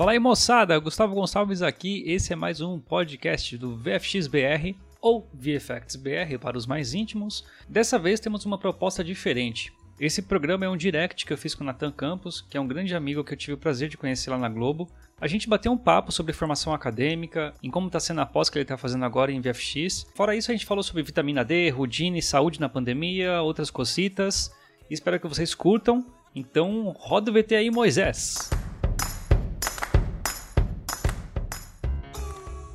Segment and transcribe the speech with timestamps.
[0.00, 0.78] Fala aí, moçada!
[0.78, 2.02] Gustavo Gonçalves aqui.
[2.06, 7.44] Esse é mais um podcast do VFXBR ou VFXBR para os mais íntimos.
[7.68, 9.70] Dessa vez temos uma proposta diferente.
[10.00, 12.66] Esse programa é um direct que eu fiz com o Nathan Campos, que é um
[12.66, 14.88] grande amigo que eu tive o prazer de conhecer lá na Globo.
[15.20, 18.56] A gente bateu um papo sobre formação acadêmica, em como está sendo a pós que
[18.56, 20.06] ele está fazendo agora em VFX.
[20.14, 24.50] Fora isso, a gente falou sobre vitamina D, Rudine, saúde na pandemia, outras cositas.
[24.90, 26.06] Espero que vocês curtam.
[26.34, 28.48] Então, roda o VT aí, Moisés!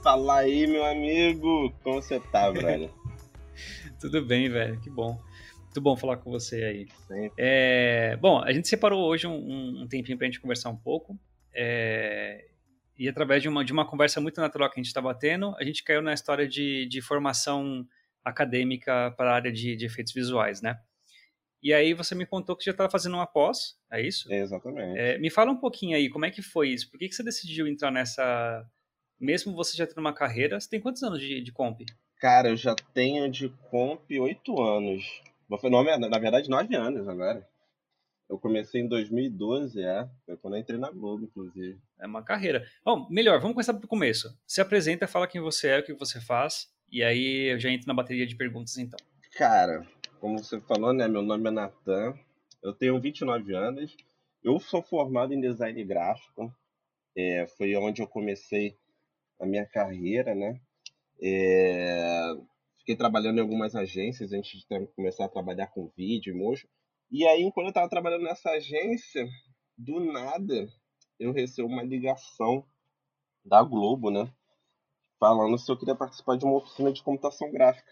[0.05, 1.73] Fala aí, meu amigo!
[1.81, 2.93] Como você tá, velho?
[3.99, 5.19] Tudo bem, velho, que bom.
[5.63, 6.87] Muito bom falar com você aí.
[7.35, 11.19] É, bom, a gente separou hoje um, um tempinho pra gente conversar um pouco.
[11.51, 12.45] É,
[12.95, 15.63] e através de uma, de uma conversa muito natural que a gente estava tendo, a
[15.63, 17.83] gente caiu na história de, de formação
[18.23, 20.77] acadêmica para a área de, de efeitos visuais, né?
[21.63, 24.31] E aí você me contou que já estava fazendo uma pós, é isso?
[24.31, 24.99] Exatamente.
[24.99, 26.91] É, me fala um pouquinho aí, como é que foi isso?
[26.91, 28.63] Por que, que você decidiu entrar nessa,
[29.19, 31.81] mesmo você já tendo uma carreira, você tem quantos anos de, de comp?
[32.20, 35.21] Cara, eu já tenho de comp oito anos.
[35.49, 37.48] Na verdade, nove anos agora.
[38.27, 40.09] Eu comecei em 2012, é.
[40.25, 41.79] Foi quando eu entrei na Globo, inclusive.
[41.99, 42.65] É uma carreira.
[42.84, 44.35] Bom, melhor, vamos começar do começo.
[44.48, 46.68] Se apresenta, fala quem você é, o que você faz.
[46.91, 48.97] E aí eu já entro na bateria de perguntas, então.
[49.34, 49.85] Cara,
[50.20, 51.07] como você falou, né?
[51.07, 52.18] Meu nome é Natan.
[52.63, 53.95] Eu tenho 29 anos.
[54.43, 56.51] Eu sou formado em design gráfico.
[57.15, 58.75] É, foi onde eu comecei
[59.39, 60.59] a minha carreira, né?
[61.21, 62.33] É,
[62.79, 66.67] fiquei trabalhando em algumas agências antes de começar a trabalhar com vídeo e motion.
[67.11, 69.28] E aí, quando eu estava trabalhando nessa agência,
[69.78, 70.67] do nada,
[71.19, 72.66] eu recebi uma ligação
[73.44, 74.31] da Globo, né?
[75.19, 77.91] Falando se eu queria participar de uma oficina de computação gráfica.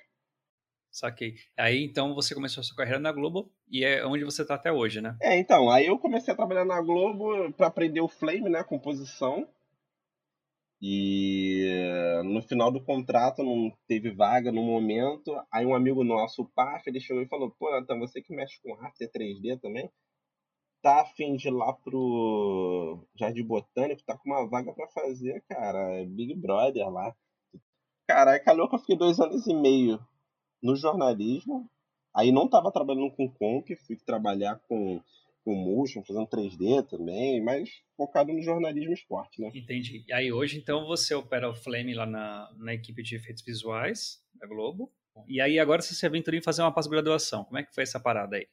[0.91, 1.36] Saquei.
[1.58, 4.71] Aí então você começou a sua carreira na Globo e é onde você está até
[4.71, 5.17] hoje, né?
[5.21, 9.47] É, então, aí eu comecei a trabalhar na Globo para aprender o Flame, né, composição.
[10.86, 15.33] E no final do contrato não teve vaga no momento.
[15.49, 18.61] Aí um amigo nosso, o Paf, ele chegou e falou: Pô, Nathan, você que mexe
[18.61, 19.89] com arte 3D também,
[20.82, 26.05] tá afim de ir lá pro Jardim Botânico, tá com uma vaga para fazer, cara,
[26.05, 27.15] Big Brother lá.
[28.05, 30.05] Cara, calhou que eu fiquei dois anos e meio
[30.61, 31.65] no jornalismo.
[32.14, 35.02] Aí não tava trabalhando com comp, fui trabalhar com
[35.43, 39.52] com motion, fazendo 3D também, mas focado no jornalismo esporte, né?
[39.54, 40.04] Entendi.
[40.08, 44.21] E aí hoje, então, você opera o Flame lá na, na equipe de efeitos visuais
[44.36, 44.92] da Globo.
[45.27, 47.43] E aí agora você se aventurou em fazer uma pós-graduação.
[47.43, 48.48] Como é que foi essa parada aí?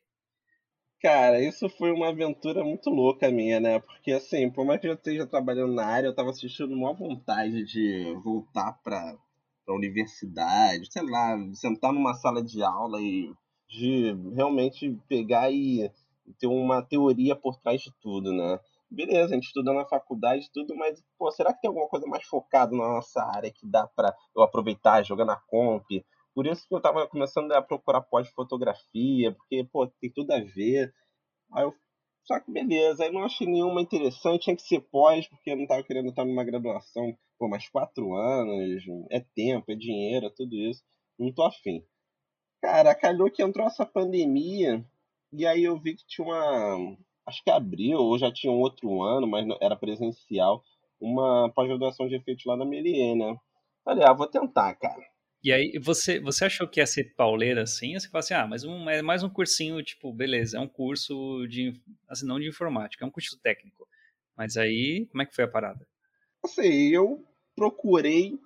[1.00, 3.78] Cara, isso foi uma aventura muito louca minha, né?
[3.78, 7.64] Porque assim, por mais que eu esteja trabalhando na área, eu tava assistindo uma vontade
[7.64, 9.16] de voltar pra,
[9.64, 13.32] pra universidade, sei lá, sentar numa sala de aula e
[13.66, 15.90] de realmente pegar e
[16.38, 18.58] ter uma teoria por trás de tudo, né?
[18.90, 22.06] Beleza, a gente estuda na faculdade e tudo, mas, pô, será que tem alguma coisa
[22.06, 25.86] mais focada na nossa área que dá para eu aproveitar, jogar na comp?
[26.34, 30.92] Por isso que eu tava começando a procurar pós-fotografia, porque, pô, tem tudo a ver.
[31.52, 31.74] Aí eu,
[32.24, 35.66] só que beleza, aí não achei nenhuma interessante, tinha que ser pós, porque eu não
[35.66, 40.54] tava querendo estar numa graduação por mais quatro anos, é tempo, é dinheiro, é tudo
[40.56, 40.82] isso.
[41.18, 41.84] Não tô afim.
[42.62, 44.84] Cara, calhou que entrou essa pandemia,
[45.32, 46.96] e aí eu vi que tinha uma.
[47.26, 50.62] Acho que abriu, ou já tinha um outro ano, mas era presencial,
[51.00, 53.36] uma pós-graduação de efeitos lá na Melier, né?
[53.84, 55.02] Falei, ah, vou tentar, cara.
[55.42, 57.94] E aí, você, você achou que ia ser pauleira assim?
[57.94, 60.68] Ou você fala assim, ah, mas um, é mais um cursinho, tipo, beleza, é um
[60.68, 61.80] curso de.
[62.08, 63.86] Assim, não de informática, é um curso técnico.
[64.36, 65.86] Mas aí, como é que foi a parada?
[66.44, 67.24] Assim, eu
[67.54, 68.38] procurei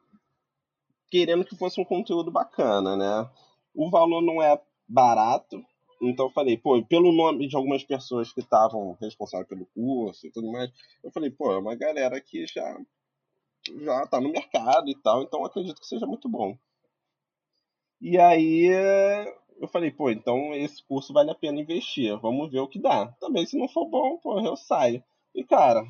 [1.10, 3.30] querendo que fosse um conteúdo bacana, né?
[3.72, 5.64] O valor não é barato,
[6.08, 10.30] então eu falei, pô, pelo nome de algumas pessoas que estavam responsáveis pelo curso e
[10.30, 10.70] tudo mais,
[11.02, 12.78] eu falei, pô, é uma galera que já
[13.82, 16.56] já tá no mercado e tal, então acredito que seja muito bom.
[18.00, 18.66] E aí
[19.58, 23.06] eu falei, pô, então esse curso vale a pena investir, vamos ver o que dá.
[23.20, 25.02] Também se não for bom, pô, eu saio.
[25.34, 25.82] E cara,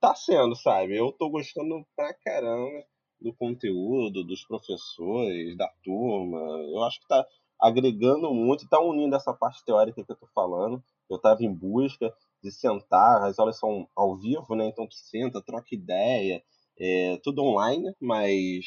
[0.00, 0.96] tá sendo, sabe?
[0.96, 2.84] Eu tô gostando pra caramba
[3.20, 6.38] do conteúdo, dos professores, da turma.
[6.38, 7.26] Eu acho que tá
[7.60, 10.82] agregando muito, está unindo essa parte teórica que eu estou falando.
[11.08, 12.12] Eu estava em busca
[12.42, 14.66] de sentar, as aulas são ao vivo, né?
[14.66, 16.42] Então tu senta, troca ideia,
[16.78, 18.64] é, tudo online, mas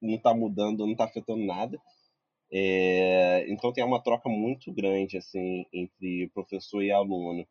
[0.00, 1.78] não está mudando, não está afetando nada.
[2.52, 7.46] É, então tem uma troca muito grande assim entre professor e aluno.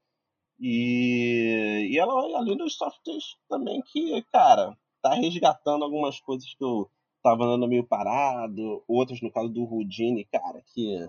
[0.60, 6.90] E, e ela, além dos softwares também que, cara, tá resgatando algumas coisas que eu
[7.30, 11.08] tava andando meio parado, outros no caso do Rudine, cara, que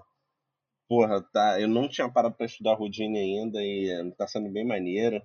[0.89, 5.23] porra, tá, eu não tinha parado para estudar Rudine ainda e tá sendo bem maneiro.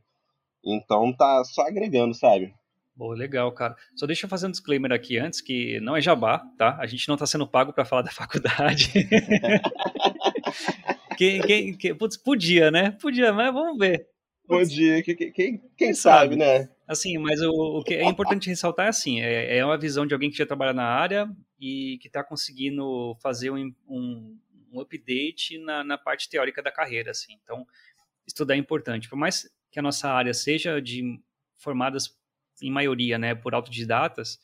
[0.64, 2.54] Então tá só agregando, sabe?
[2.96, 3.76] Boa, legal, cara.
[3.96, 6.78] Só deixa eu fazer um disclaimer aqui antes, que não é jabá, tá?
[6.80, 8.94] A gente não está sendo pago para falar da faculdade.
[11.18, 12.92] quem, quem, quem, putz, podia, né?
[12.92, 14.08] Podia, mas vamos ver.
[14.48, 16.70] Podia, quem, quem, quem sabe, sabe, né?
[16.88, 20.14] Assim, mas o, o, que é importante ressaltar é assim, é, é uma visão de
[20.14, 21.28] alguém que já trabalha na área
[21.60, 24.40] e que está conseguindo fazer um, um,
[24.72, 27.40] um update na, na, parte teórica da carreira, assim.
[27.44, 27.66] Então,
[28.28, 29.10] estudar é importante.
[29.10, 31.20] Por mais que a nossa área seja de
[31.58, 32.16] formadas
[32.62, 34.40] em maioria, né, por autodidatas,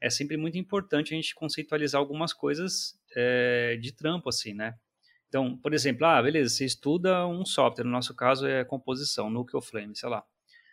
[0.00, 4.78] é sempre muito importante a gente conceitualizar algumas coisas é, de trampo, assim, né?
[5.28, 9.60] Então, por exemplo, ah, beleza, você estuda um software, no nosso caso é composição, Nucleo
[9.60, 10.24] Flame, sei lá.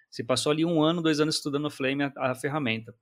[0.09, 2.93] Você passou ali um ano, dois anos estudando Flame, a, a ferramenta.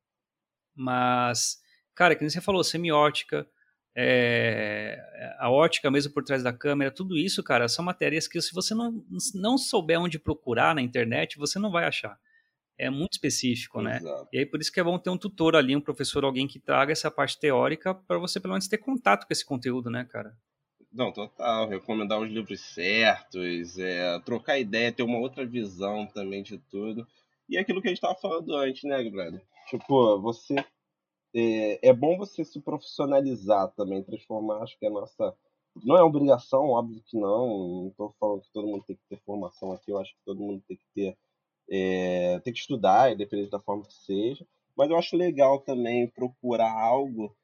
[0.75, 1.59] Mas,
[1.93, 3.47] cara, que você falou, semiótica,
[3.95, 4.99] é,
[5.39, 8.73] a ótica mesmo por trás da câmera, tudo isso, cara, são matérias que se você
[8.73, 12.19] não, não souber onde procurar na internet, você não vai achar
[12.77, 13.97] é muito específico, né?
[13.97, 14.27] Exato.
[14.31, 16.59] E aí por isso que é bom ter um tutor ali, um professor, alguém que
[16.59, 20.37] traga essa parte teórica para você pelo menos ter contato com esse conteúdo, né, cara?
[20.95, 21.67] Não, total.
[21.67, 27.05] Recomendar os livros certos, é, trocar ideia, ter uma outra visão também de tudo.
[27.49, 29.41] E é aquilo que a gente estava falando antes, né, galera?
[29.69, 30.55] Tipo, você.
[31.35, 35.35] É, é bom você se profissionalizar também, transformar, acho que é a nossa.
[35.83, 37.81] Não é obrigação, óbvio que não.
[37.81, 40.39] Não estou falando que todo mundo tem que ter formação aqui, eu acho que todo
[40.39, 41.17] mundo tem que ter
[41.69, 46.71] é, tem que estudar, independente da forma que seja, mas eu acho legal também procurar
[46.71, 47.35] algo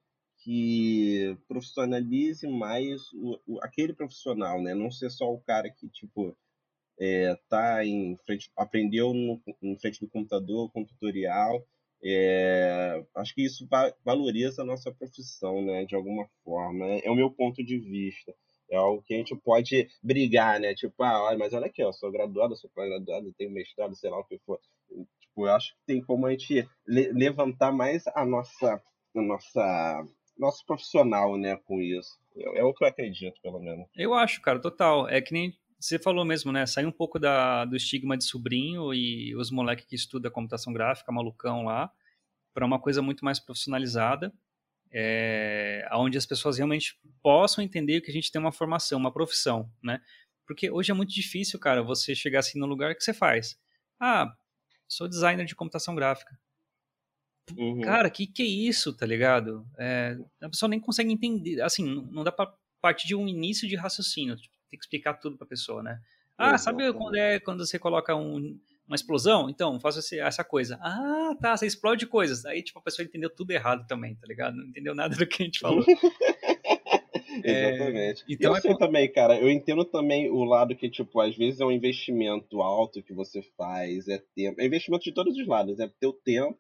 [0.43, 4.73] que profissionalize mais o, o, aquele profissional, né?
[4.73, 6.35] Não ser só o cara que, tipo,
[6.99, 11.65] é, tá em frente, aprendeu no, em frente do computador com tutorial.
[12.03, 15.85] É, acho que isso va valoriza a nossa profissão, né?
[15.85, 16.85] De alguma forma.
[16.87, 18.33] É, é o meu ponto de vista.
[18.69, 20.73] É algo que a gente pode brigar, né?
[20.73, 24.19] Tipo, ah, olha, mas olha aqui, eu sou graduado, sou pós-graduado, tenho mestrado, sei lá
[24.19, 24.59] o que for.
[25.19, 28.81] Tipo, eu acho que tem como a gente le levantar mais a nossa,
[29.15, 30.07] a nossa,
[30.41, 32.19] nosso profissional, né, com isso.
[32.35, 33.87] É, é o que eu acredito, pelo menos.
[33.95, 35.07] Eu acho, cara, total.
[35.07, 36.65] É que nem você falou mesmo, né?
[36.65, 41.11] Sair um pouco da, do estigma de sobrinho e os moleques que estudam computação gráfica,
[41.11, 41.91] malucão lá,
[42.53, 44.33] para uma coisa muito mais profissionalizada
[44.91, 49.71] é, onde as pessoas realmente possam entender que a gente tem uma formação, uma profissão,
[49.81, 50.01] né?
[50.45, 53.57] Porque hoje é muito difícil, cara, você chegar assim no lugar que você faz.
[53.99, 54.35] Ah,
[54.87, 56.37] sou designer de computação gráfica.
[57.57, 57.81] Uhum.
[57.81, 59.65] Cara, que que é isso, tá ligado?
[59.77, 63.75] É, a pessoa nem consegue entender, assim, não dá para partir de um início de
[63.75, 65.99] raciocínio, tipo, tem que explicar tudo pra pessoa, né?
[66.37, 68.57] Ah, sabe quando é quando você coloca um
[68.91, 69.49] uma explosão?
[69.49, 70.77] Então, faço essa coisa.
[70.81, 72.45] Ah, tá, você explode coisas.
[72.45, 74.57] Aí, tipo, a pessoa entendeu tudo errado também, tá ligado?
[74.57, 75.85] Não entendeu nada do que a gente falou.
[77.43, 78.23] Exatamente.
[78.23, 81.35] É, então eu é sei também, cara, eu entendo também o lado que, tipo, às
[81.35, 84.59] vezes é um investimento alto que você faz, é tempo.
[84.59, 86.59] É investimento de todos os lados, é teu tempo,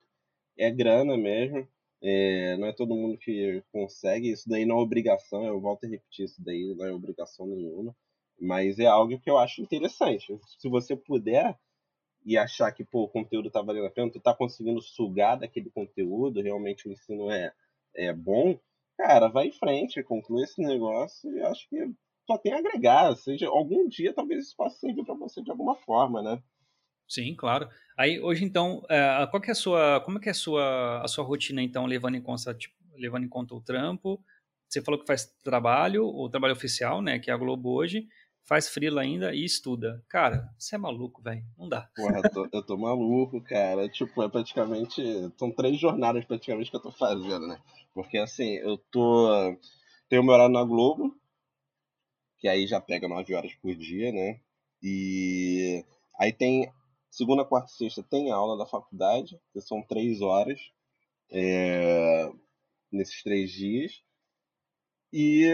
[0.57, 1.67] é grana mesmo.
[2.03, 5.87] É, não é todo mundo que consegue, isso daí não é obrigação, eu volto a
[5.87, 7.95] repetir isso daí, não é obrigação nenhuma.
[8.39, 10.35] Mas é algo que eu acho interessante.
[10.57, 11.55] Se você puder,
[12.25, 15.69] e achar que pô, o conteúdo está valendo a pena, tu está conseguindo sugar daquele
[15.69, 17.53] conteúdo, realmente o ensino é,
[17.95, 18.59] é bom,
[18.97, 21.91] cara, vai em frente, conclui esse negócio e acho que
[22.27, 25.75] só tem a agregar, seja algum dia talvez isso possa servir para você de alguma
[25.75, 26.41] forma, né?
[27.07, 27.67] Sim, claro.
[28.01, 31.07] Aí hoje então, é, qual é a sua, como é que é a sua, a
[31.07, 34.19] sua rotina então, levando em conta, tipo, levando em conta o trampo?
[34.67, 38.07] Você falou que faz trabalho, o trabalho oficial, né, que é a Globo hoje
[38.43, 40.03] faz frila ainda e estuda.
[40.09, 41.45] Cara, você é maluco, velho.
[41.55, 41.89] Não dá.
[41.95, 43.87] Porra, eu tô, eu tô maluco, cara.
[43.87, 45.01] Tipo, é praticamente.
[45.37, 47.61] São três jornadas praticamente que eu tô fazendo, né?
[47.93, 49.55] Porque assim, eu tô.
[50.09, 51.15] Tenho meu horário na Globo,
[52.39, 54.39] que aí já pega nove horas por dia, né?
[54.81, 55.85] E
[56.19, 56.67] aí tem.
[57.11, 60.71] Segunda, quarta e sexta tem aula da faculdade, que são três horas
[61.29, 62.31] é,
[62.91, 64.01] nesses três dias.
[65.13, 65.45] E,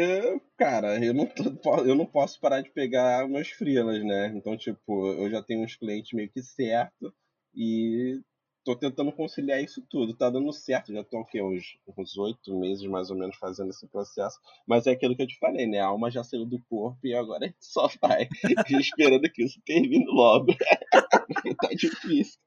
[0.55, 4.27] cara, eu não, tô, eu não posso parar de pegar umas frilas, né?
[4.35, 7.11] Então, tipo, eu já tenho uns clientes meio que certo
[7.55, 8.21] e
[8.63, 10.13] tô tentando conciliar isso tudo.
[10.13, 13.87] Tá dando certo, já tô aqui uns, uns oito meses mais ou menos fazendo esse
[13.87, 14.37] processo.
[14.67, 15.79] Mas é aquilo que eu te falei, né?
[15.79, 18.27] A alma já saiu do corpo e agora a gente só vai
[18.69, 20.53] esperando que isso termine logo.
[21.61, 22.39] tá difícil.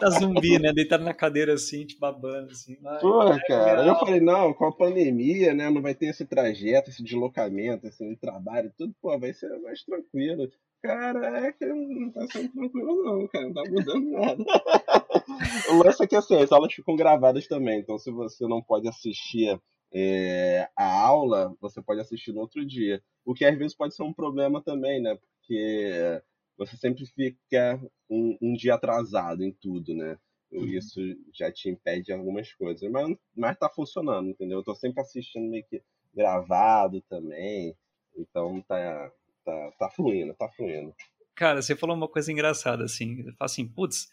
[0.00, 0.72] Tá zumbi, né?
[0.72, 2.76] Deitado na cadeira assim, te babando, assim.
[3.00, 5.70] Pô, é cara, eu falei, não, com a pandemia, né?
[5.70, 9.82] Não vai ter esse trajeto, esse deslocamento, assim, de trabalho, tudo, pô, vai ser mais
[9.84, 10.50] tranquilo.
[10.82, 14.44] Cara, é que não tá sendo tranquilo, não, cara, não tá mudando nada.
[15.70, 18.86] o lance é que assim, as aulas ficam gravadas também, então se você não pode
[18.86, 19.58] assistir
[19.92, 23.02] é, a aula, você pode assistir no outro dia.
[23.24, 25.16] O que às vezes pode ser um problema também, né?
[25.16, 26.22] Porque
[26.56, 30.18] você sempre fica um, um dia atrasado em tudo, né?
[30.52, 31.00] isso
[31.34, 32.88] já te impede de algumas coisas.
[32.90, 34.58] Mas, mas tá funcionando, entendeu?
[34.58, 35.82] Eu tô sempre assistindo meio que
[36.14, 37.76] gravado também.
[38.16, 39.12] Então tá,
[39.44, 40.94] tá, tá fluindo, tá fluindo.
[41.34, 43.26] Cara, você falou uma coisa engraçada, assim.
[43.38, 44.08] Assim, putz,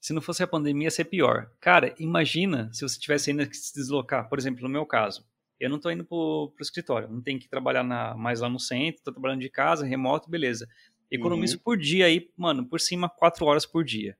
[0.00, 1.50] se não fosse a pandemia, ia ser pior.
[1.60, 4.28] Cara, imagina se você tivesse ainda que se deslocar.
[4.28, 5.26] Por exemplo, no meu caso,
[5.58, 8.60] eu não tô indo pro, pro escritório, não tenho que trabalhar na, mais lá no
[8.60, 10.68] centro, tô trabalhando de casa, remoto, beleza.
[11.10, 11.62] Economizo uhum.
[11.62, 14.16] por dia aí, mano, por cima, quatro horas por dia.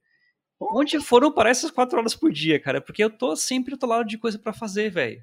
[0.61, 2.80] Onde foram para essas quatro horas por dia, cara?
[2.80, 5.23] Porque eu tô sempre do lado de coisa para fazer, velho.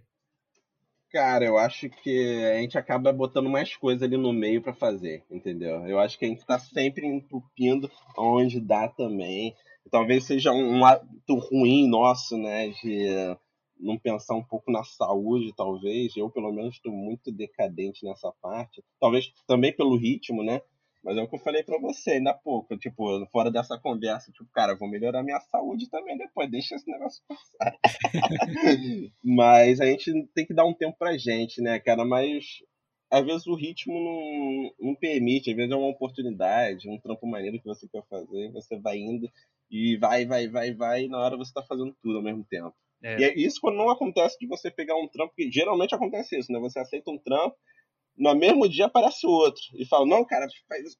[1.11, 5.23] Cara, eu acho que a gente acaba botando mais coisa ali no meio para fazer,
[5.29, 5.85] entendeu?
[5.87, 9.55] Eu acho que a gente tá sempre entupindo onde dá também.
[9.89, 12.69] Talvez seja um ato ruim nosso, né?
[12.69, 13.37] De
[13.79, 16.15] não pensar um pouco na saúde, talvez.
[16.17, 18.83] Eu, pelo menos, estou muito decadente nessa parte.
[18.99, 20.61] Talvez também pelo ritmo, né?
[21.05, 24.31] Mas é o que eu falei pra você ainda há pouco, tipo, fora dessa conversa,
[24.31, 27.77] tipo, cara, vou melhorar minha saúde também depois, deixa esse negócio passar.
[29.23, 32.03] Mas a gente tem que dar um tempo pra gente, né, cara?
[32.03, 32.43] Mas
[33.11, 37.59] às vezes o ritmo não, não permite, às vezes é uma oportunidade, um trampo maneiro
[37.59, 39.29] que você quer fazer, você vai indo
[39.69, 42.73] e vai, vai, vai, vai, e na hora você tá fazendo tudo ao mesmo tempo.
[43.03, 43.19] É.
[43.19, 46.51] E é isso quando não acontece de você pegar um trampo, que geralmente acontece isso,
[46.51, 46.59] né?
[46.59, 47.55] Você aceita um trampo,
[48.17, 49.61] no mesmo dia aparece outro.
[49.73, 50.47] E fala, não, cara,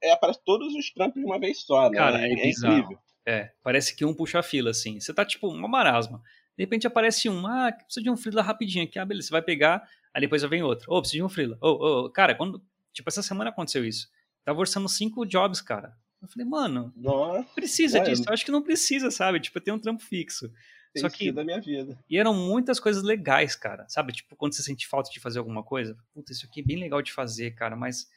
[0.02, 1.98] é, aparece todos os trampos de uma vez só, né?
[1.98, 2.98] Cara, é, é incrível.
[3.26, 5.00] É, parece que um puxa a fila, assim.
[5.00, 6.22] Você tá tipo uma marasma.
[6.58, 9.00] De repente aparece um, ah, precisa de um freela rapidinho aqui.
[9.00, 10.92] Ah, beleza, você vai pegar, aí depois vem outro.
[10.92, 11.58] Ô, oh, precisa de um freela.
[11.62, 12.10] Ô, oh, oh.
[12.10, 12.62] cara, quando.
[12.94, 14.08] Tipo, essa semana aconteceu isso.
[14.46, 15.94] Tava orçando cinco jobs, cara.
[16.22, 18.24] Eu falei, mano, Nossa, precisa disso.
[18.26, 19.40] Eu acho que não precisa, sabe?
[19.40, 20.50] Tipo, eu tenho um trampo fixo.
[20.96, 22.00] Tem Só que da minha vida.
[22.10, 23.86] E eram muitas coisas legais, cara.
[23.90, 24.14] Sabe?
[24.14, 27.02] Tipo, quando você sente falta de fazer alguma coisa, puta, isso aqui é bem legal
[27.02, 28.08] de fazer, cara, mas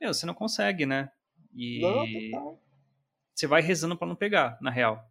[0.00, 1.10] meu, você não consegue, né?
[1.54, 2.58] E não,
[3.34, 5.06] você vai rezando para não pegar, na real.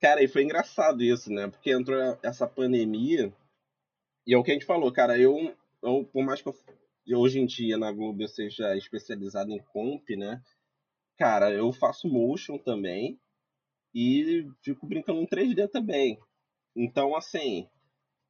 [0.00, 1.46] Cara, e foi engraçado isso, né?
[1.46, 3.32] Porque entrou essa pandemia
[4.26, 5.54] e é o que a gente falou, cara, eu,
[5.84, 10.08] eu por mais que eu hoje em dia na Globo eu seja especializado em comp,
[10.16, 10.42] né?
[11.16, 13.20] Cara, eu faço motion também
[13.94, 16.18] e fico brincando em 3D também.
[16.74, 17.68] Então, assim,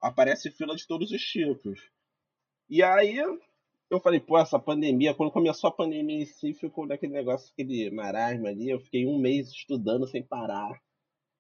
[0.01, 1.81] aparece fila de todos os tipos.
[2.69, 3.19] E aí
[3.91, 7.91] eu falei, pô, essa pandemia, quando começou a pandemia em si, ficou daquele negócio, aquele
[7.91, 10.81] marasmo ali, eu fiquei um mês estudando sem parar.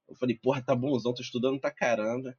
[0.08, 2.36] Eu falei, porra, tá bonzão, tô estudando pra caramba.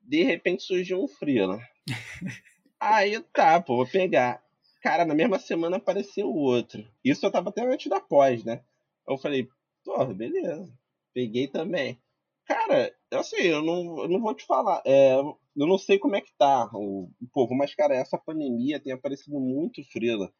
[0.00, 1.66] De repente surgiu um frio, né?
[2.80, 4.42] aí tá, pô, vou pegar.
[4.82, 6.86] Cara, na mesma semana apareceu o outro.
[7.02, 8.62] Isso eu tava até antes da pós, né?
[9.08, 9.48] Eu falei,
[9.84, 10.70] porra, beleza.
[11.14, 11.98] Peguei também.
[12.44, 14.82] Cara, assim, eu não, eu não vou te falar.
[14.84, 18.80] É, eu não sei como é que tá o, o povo, mas, cara, essa pandemia
[18.80, 20.32] tem aparecido muito frila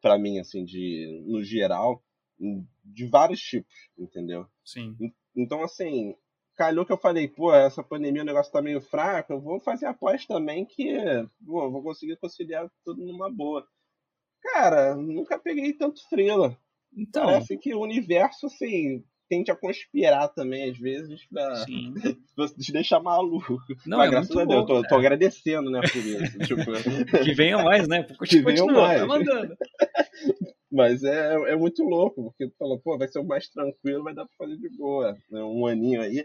[0.00, 2.02] para mim, assim, de, no geral,
[2.84, 4.46] de vários tipos, entendeu?
[4.64, 4.96] Sim.
[5.34, 6.14] Então, assim,
[6.56, 9.86] calhou que eu falei, pô, essa pandemia o negócio tá meio fraco, eu vou fazer
[9.86, 10.96] após também que
[11.44, 13.66] pô, vou conseguir conciliar tudo numa boa.
[14.40, 16.56] Cara, nunca peguei tanto frila.
[16.96, 23.00] Então, Parece que o universo, assim, tende a conspirar também, às vezes, pra, te deixar
[23.00, 23.58] maluco.
[23.86, 26.38] Não, Mas, é graças a Deus, bom, tô, tô, agradecendo, né, por isso.
[26.46, 27.24] tipo...
[27.24, 28.06] que venham mais, né?
[28.26, 29.00] Que venham mais.
[29.00, 29.56] Tá mandando.
[30.70, 34.14] Mas é, é muito louco, porque tu falou, pô, vai ser o mais tranquilo, vai
[34.14, 35.42] dar pra fazer de boa, né?
[35.42, 36.24] um aninho aí.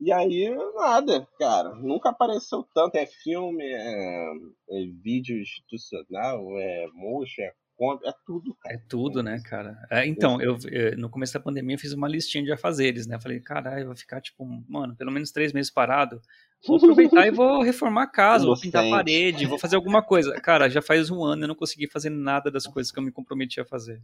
[0.00, 1.76] E aí, nada, cara.
[1.76, 2.96] Nunca apareceu tanto.
[2.96, 4.32] É filme, é,
[4.70, 7.52] é vídeo institucional, é motion, é
[8.04, 8.74] é tudo, cara.
[8.74, 9.76] É tudo, né, cara?
[9.90, 13.18] É, então, eu, eu, no começo da pandemia eu fiz uma listinha de afazeres, né?
[13.20, 16.20] Falei, caralho, vou ficar, tipo, mano, pelo menos três meses parado.
[16.66, 20.40] Vou aproveitar e vou reformar a casa, vou pintar a parede, vou fazer alguma coisa.
[20.40, 23.10] Cara, já faz um ano eu não consegui fazer nada das coisas que eu me
[23.12, 24.00] comprometi a fazer.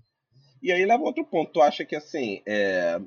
[0.63, 1.53] E aí leva outro ponto.
[1.53, 3.01] Tu acha que, assim, é,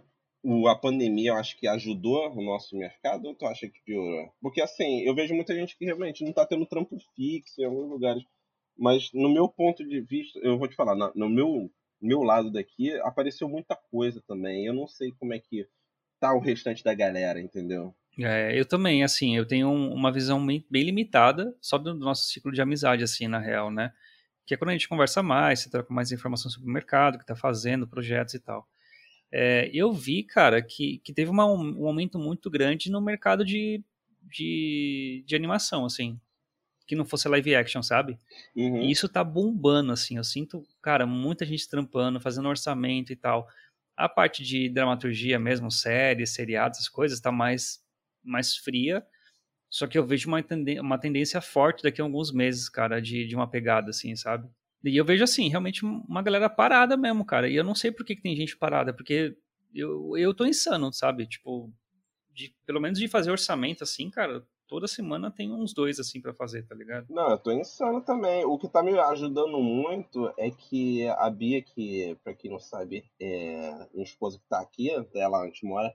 [0.44, 4.32] o, a pandemia, eu acho que ajudou o nosso mercado ou tu acha que piorou?
[4.42, 7.90] Porque, assim, eu vejo muita gente que realmente não tá tendo trampo fixo em alguns
[7.90, 8.24] lugares.
[8.82, 11.72] Mas no meu ponto de vista, eu vou te falar, no meu,
[12.02, 14.66] meu lado daqui, apareceu muita coisa também.
[14.66, 15.68] Eu não sei como é que
[16.20, 17.94] tá o restante da galera, entendeu?
[18.20, 22.60] É, eu também, assim, eu tenho uma visão bem, limitada só do nosso ciclo de
[22.60, 23.94] amizade, assim, na real, né?
[24.48, 27.26] Que é quando a gente conversa mais, você troca mais informação sobre o mercado, que
[27.26, 28.68] tá fazendo, projetos e tal.
[29.32, 33.84] É, eu vi, cara, que, que teve uma, um aumento muito grande no mercado de,
[34.24, 36.20] de, de animação, assim
[36.92, 38.20] que não fosse live action, sabe?
[38.54, 38.82] Uhum.
[38.82, 40.18] E isso tá bombando, assim.
[40.18, 43.48] Eu sinto, cara, muita gente trampando, fazendo orçamento e tal.
[43.96, 47.80] A parte de dramaturgia mesmo, séries, seriados, essas coisas, tá mais,
[48.22, 49.02] mais fria.
[49.70, 53.26] Só que eu vejo uma, tendência, uma tendência forte daqui a alguns meses, cara, de,
[53.26, 54.50] de uma pegada, assim, sabe?
[54.84, 57.48] E eu vejo, assim, realmente uma galera parada mesmo, cara.
[57.48, 59.38] E eu não sei por que, que tem gente parada, porque
[59.74, 61.26] eu, eu tô insano, sabe?
[61.26, 61.74] Tipo,
[62.34, 66.34] de, pelo menos de fazer orçamento assim, cara, toda semana tem uns dois assim para
[66.34, 67.06] fazer, tá ligado?
[67.10, 68.46] Não, eu tô insano também.
[68.46, 73.04] O que tá me ajudando muito é que a Bia, que, pra quem não sabe,
[73.20, 75.94] é minha esposa que tá aqui, ela onde mora,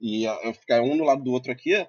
[0.00, 1.86] e eu ficar um no lado do outro aqui.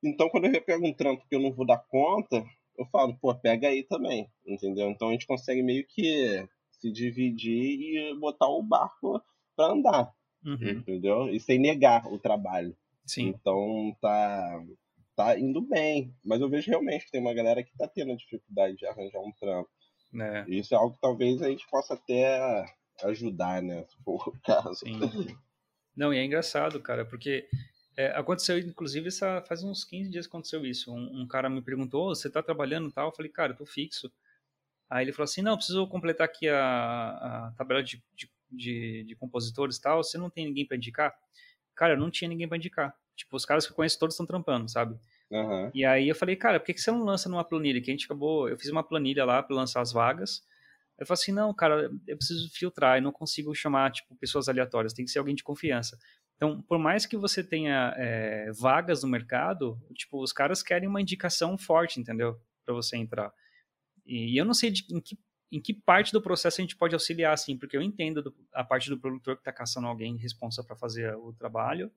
[0.00, 2.44] Então, quando eu pego um trampo que eu não vou dar conta,
[2.78, 4.90] eu falo, pô, pega aí também, entendeu?
[4.90, 9.20] Então a gente consegue meio que se dividir e botar o barco
[9.56, 10.68] para andar, uhum.
[10.68, 11.28] entendeu?
[11.28, 12.76] E sem negar o trabalho.
[13.04, 13.26] Sim.
[13.26, 14.64] Então tá
[15.16, 18.76] tá indo bem, mas eu vejo realmente que tem uma galera que tá tendo dificuldade
[18.76, 19.70] de arranjar um trampo.
[20.14, 20.44] É.
[20.48, 22.64] Isso é algo que talvez a gente possa até
[23.04, 23.84] ajudar, né?
[23.88, 24.74] Se for o caso.
[24.76, 25.00] Sim.
[25.96, 27.46] Não, e é engraçado, cara, porque
[27.96, 30.92] é, aconteceu, inclusive, essa, faz uns 15 dias aconteceu isso.
[30.92, 33.08] Um, um cara me perguntou, oh, você tá trabalhando e tal?
[33.08, 34.10] Eu falei, cara, eu tô fixo.
[34.88, 39.16] Aí ele falou assim, não, preciso completar aqui a, a tabela de, de, de, de
[39.16, 41.14] compositores e tal, você não tem ninguém para indicar?
[41.74, 42.94] Cara, eu não tinha ninguém para indicar.
[43.16, 44.98] Tipo, os caras que eu conheço todos estão trampando, sabe?
[45.30, 45.70] Uhum.
[45.74, 47.80] E aí eu falei, cara, por que, que você não lança numa planilha?
[47.80, 50.42] Que a gente acabou, eu fiz uma planilha lá para lançar as vagas.
[50.98, 54.92] Eu falei assim, não, cara, eu preciso filtrar, eu não consigo chamar, tipo, pessoas aleatórias,
[54.92, 55.98] tem que ser alguém de confiança.
[56.36, 61.00] Então, por mais que você tenha é, vagas no mercado, tipo, os caras querem uma
[61.00, 62.36] indicação forte, entendeu?
[62.64, 63.32] Para você entrar.
[64.04, 65.18] E, eu não sei de, em, que,
[65.50, 68.64] em que parte do processo a gente pode auxiliar, assim, porque eu entendo do, a
[68.64, 71.90] parte do produtor que está caçando alguém responsável para fazer o trabalho,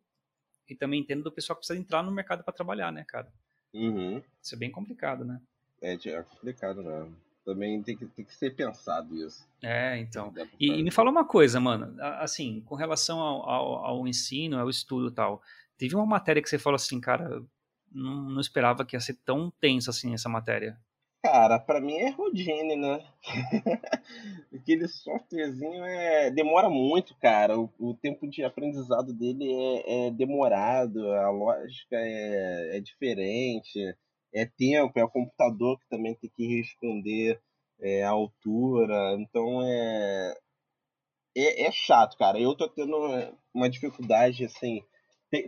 [0.68, 3.32] e também entendo do pessoal que precisa entrar no mercado para trabalhar, né, cara?
[3.74, 4.22] Uhum.
[4.42, 5.42] Isso é bem complicado, né?
[5.82, 7.12] É, é complicado, né?
[7.46, 9.48] também tem que, tem que ser pensado isso.
[9.62, 10.34] É, então.
[10.60, 14.70] E, e, me fala uma coisa, mano, assim, com relação ao, ao, ao, ensino, ao
[14.70, 15.42] estudo e tal,
[15.78, 17.44] teve uma matéria que você falou assim, cara,
[17.92, 20.78] não, não esperava que ia ser tão tenso assim essa matéria.
[21.26, 23.04] Cara, para mim é Houdini, né?
[24.54, 27.60] Aquele softwarezinho é demora muito, cara.
[27.60, 33.98] O, o tempo de aprendizado dele é, é demorado, a lógica é, é diferente
[34.36, 37.42] é tempo, é o computador que também tem que responder
[37.80, 39.16] é, a altura.
[39.20, 40.36] Então é,
[41.36, 42.40] é, é, chato, cara.
[42.40, 42.96] Eu tô tendo
[43.54, 44.84] uma dificuldade, assim.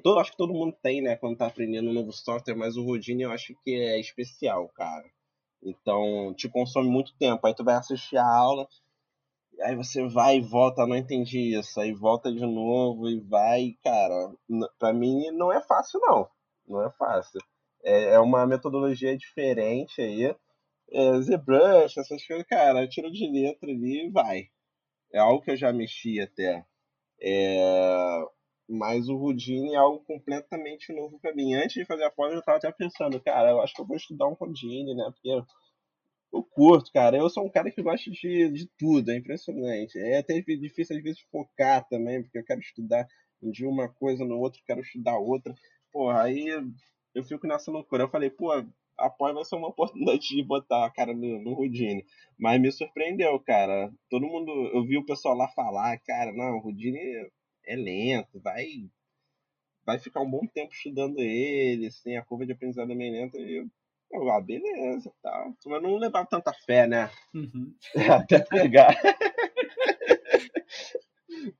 [0.03, 2.85] Todo, acho que todo mundo tem, né, quando tá aprendendo um novo software, mas o
[2.85, 5.05] Houdini eu acho que é especial, cara.
[5.63, 7.45] Então, te consome muito tempo.
[7.45, 8.67] Aí tu vai assistir a aula,
[9.61, 11.79] aí você vai e volta, não entendi isso.
[11.79, 14.31] Aí volta de novo e vai, cara.
[14.79, 16.27] Pra mim não é fácil, não.
[16.67, 17.39] Não é fácil.
[17.83, 20.35] É, é uma metodologia diferente aí.
[20.91, 24.49] É, ZBrush, essas coisas, cara, tiro de letra ali e vai.
[25.13, 26.65] É algo que eu já mexi até.
[27.21, 28.23] É...
[28.69, 31.53] Mas o Houdini é algo completamente novo para mim.
[31.53, 33.95] Antes de fazer a pós, eu tava até pensando, cara, eu acho que eu vou
[33.95, 35.09] estudar um Houdini, né?
[35.13, 35.29] Porque
[36.33, 37.17] eu curto, cara.
[37.17, 39.97] Eu sou um cara que gosta de, de tudo, é impressionante.
[39.97, 43.07] É até difícil às vezes focar também, porque eu quero estudar
[43.41, 45.53] dia uma coisa, no outro quero estudar outra.
[45.91, 46.47] Porra, aí
[47.15, 48.03] eu fico nessa loucura.
[48.03, 48.51] Eu falei, pô,
[48.97, 52.05] apoio vai ser uma oportunidade de botar a cara no, no Rudine.
[52.37, 53.91] Mas me surpreendeu, cara.
[54.09, 57.29] Todo mundo, eu vi o pessoal lá falar, cara, não, o Rudine
[57.67, 58.89] é lento, vai
[59.85, 63.37] vai ficar um bom tempo estudando ele, assim, a curva de aprendizado é meio lenta.
[63.37, 63.67] E eu,
[64.11, 65.53] eu ah, beleza, tá.
[65.65, 67.09] Mas não levar tanta fé, né?
[67.33, 67.73] Uhum.
[68.11, 68.93] Até pegar.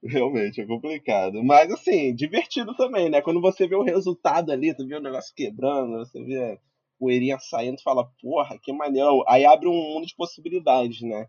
[0.04, 1.42] Realmente, é complicado.
[1.44, 3.22] Mas, assim, divertido também, né?
[3.22, 6.58] Quando você vê o resultado ali, tu vê o negócio quebrando, você vê a
[7.00, 9.24] poeirinha saindo, fala, porra, que maneiro.
[9.28, 11.28] Aí abre um mundo de possibilidades, né?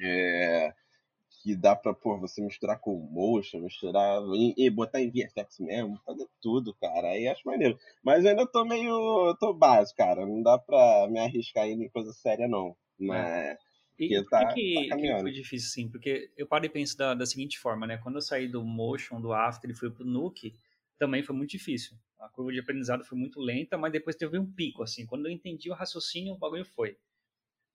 [0.00, 0.72] É,
[1.48, 5.98] que dá pra, pô, você misturar com motion, misturar e, e, botar em VFX mesmo,
[6.04, 7.08] fazer tudo, cara.
[7.08, 7.78] Aí acho maneiro.
[8.04, 9.34] Mas eu ainda tô meio.
[9.40, 10.26] tô básico, cara.
[10.26, 12.76] Não dá pra me arriscar ainda em coisa séria, não.
[12.98, 13.56] Mas.
[13.98, 15.88] E por tá, que, tá que, foi difícil, assim?
[15.90, 17.96] Porque eu paro e penso da, da seguinte forma, né?
[17.96, 20.54] Quando eu saí do Motion, do After e fui pro Nuke,
[20.98, 21.96] também foi muito difícil.
[22.20, 25.06] A curva de aprendizado foi muito lenta, mas depois teve um pico, assim.
[25.06, 26.96] Quando eu entendi o raciocínio, o bagulho foi.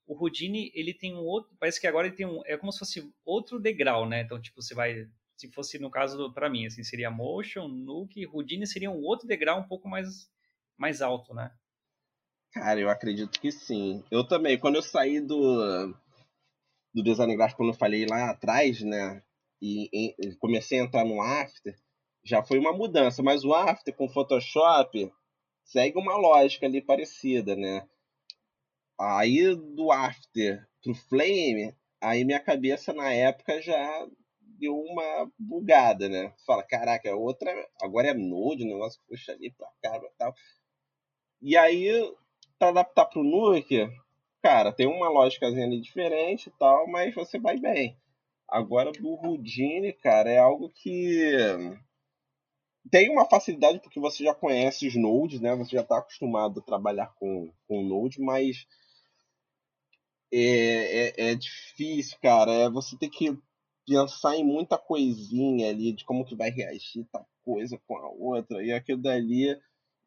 [0.06, 1.56] O Houdini, ele tem um outro...
[1.60, 2.42] Parece que agora ele tem um...
[2.46, 4.22] É como se fosse outro degrau, né?
[4.22, 5.08] Então, tipo, você vai...
[5.36, 9.60] Se fosse no caso, para mim, assim, seria Motion, Nuke, Houdini seria um outro degrau
[9.60, 10.30] um pouco mais,
[10.78, 11.52] mais alto, né?
[12.54, 14.04] Cara, eu acredito que sim.
[14.12, 15.94] Eu também, quando eu saí do
[16.94, 19.24] do design gráfico, quando eu falei lá atrás, né?
[19.62, 21.76] E, e, comecei a entrar no After,
[22.24, 23.24] já foi uma mudança.
[23.24, 25.12] Mas o After com Photoshop
[25.64, 27.88] segue uma lógica ali parecida, né?
[29.00, 34.08] Aí do After pro Flame, aí minha cabeça na época já
[34.60, 36.34] deu uma bugada, né?
[36.46, 37.52] Fala, caraca, outra
[37.82, 40.34] agora é Node, o negócio puxa ali pra cá e tal.
[41.42, 41.92] E aí,
[42.58, 43.90] para adaptar pro Nuke,
[44.42, 47.98] cara, tem uma lógicazinha ali diferente e tal, mas você vai bem.
[48.48, 51.52] Agora do Houdini, cara, é algo que
[52.92, 55.56] tem uma facilidade porque você já conhece os nodes, né?
[55.56, 58.66] Você já está acostumado a trabalhar com, com node, mas
[60.34, 62.52] é, é, é difícil, cara.
[62.52, 63.38] É você ter que
[63.86, 68.64] pensar em muita coisinha ali de como que vai reagir tal coisa com a outra.
[68.64, 69.56] E aquilo dali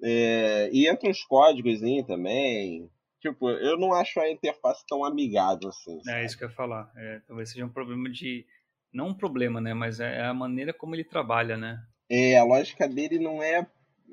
[0.03, 2.91] é, e entra uns códigos também.
[3.21, 6.21] Tipo eu não acho a interface tão amigável assim é sabe?
[6.21, 6.91] é isso que eu ia falar.
[6.97, 8.45] É, talvez seja um problema de
[8.93, 11.83] não um problema né mas é a maneira como ele trabalha né?
[12.09, 13.67] É a lógica dele não é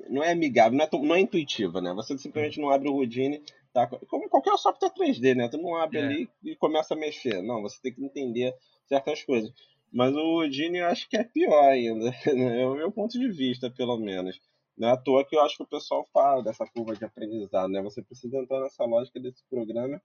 [0.08, 1.92] não é amigável não é, não é intuitiva né?
[1.94, 3.42] Você simplesmente não abre o Houdini
[3.74, 6.02] tá como qualquer software 3D né tu não abre é.
[6.02, 8.54] ali e começa a mexer não você tem que entender
[8.86, 9.52] certas coisas.
[9.92, 12.62] Mas o Houdini eu acho que é pior ainda, né?
[12.62, 14.40] é o meu ponto de vista, pelo menos.
[14.76, 17.70] Não é à toa que eu acho que o pessoal fala dessa curva de aprendizado,
[17.70, 17.80] né?
[17.80, 20.02] Você precisa entrar nessa lógica desse programa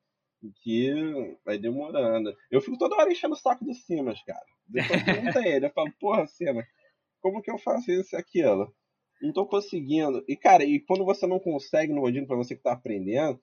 [0.62, 2.36] que vai demorando.
[2.52, 4.46] Eu fico toda hora enchendo o saco do Simas, cara.
[4.68, 6.68] Depois pergunta ele, eu falo, porra, Simas,
[7.20, 8.72] como que eu faço isso e aquilo?
[9.20, 10.24] Não tô conseguindo.
[10.28, 13.42] E, cara, e quando você não consegue no Houdini, pra você que tá aprendendo,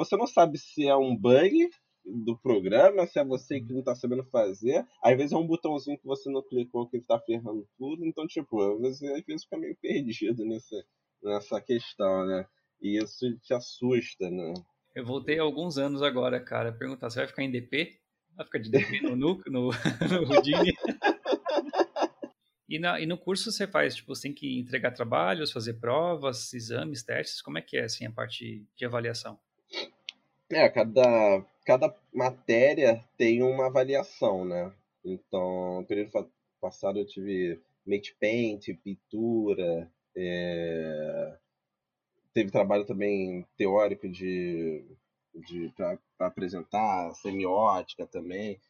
[0.00, 1.68] você não sabe se é um bug
[2.04, 4.86] do programa, se é você que não tá sabendo fazer.
[5.02, 8.06] Às vezes é um botãozinho que você não clicou que tá ferrando tudo.
[8.06, 10.84] Então, tipo, você às vezes fica meio perdido nessa,
[11.22, 12.46] nessa questão, né?
[12.80, 14.54] E isso te assusta, né?
[14.94, 18.00] Eu voltei alguns anos agora, cara, perguntar, você vai ficar em DP?
[18.34, 20.72] Vai ficar de DP no no, no, no Houdini?
[22.66, 26.54] e, na, e no curso você faz, tipo, você tem que entregar trabalhos, fazer provas,
[26.54, 29.38] exames, testes, como é que é, assim, a parte de avaliação?
[30.52, 34.72] É, cada, cada matéria tem uma avaliação, né?
[35.04, 36.28] Então, no período
[36.60, 41.38] passado eu tive Mate Paint, pintura, é...
[42.34, 44.84] teve trabalho também teórico de,
[45.34, 48.60] de para apresentar, semiótica também.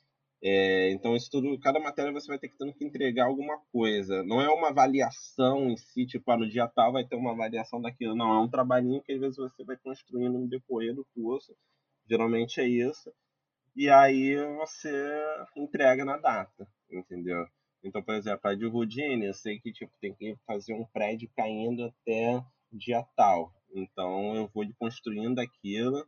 [0.42, 4.22] É, então, isso tudo, cada matéria você vai ter que ter que entregar alguma coisa.
[4.22, 7.80] Não é uma avaliação em si, tipo, ah, no dia tal vai ter uma avaliação
[7.80, 8.14] daquilo.
[8.14, 11.54] Não, é um trabalhinho que às vezes você vai construindo no decorrer do curso
[12.10, 13.12] Geralmente é isso.
[13.76, 14.90] E aí você
[15.56, 17.46] entrega na data, entendeu?
[17.84, 21.30] Então, por exemplo, a de Houdini, eu sei que tipo, tem que fazer um prédio
[21.36, 23.54] caindo até dia tal.
[23.72, 26.04] Então, eu vou construindo aquilo,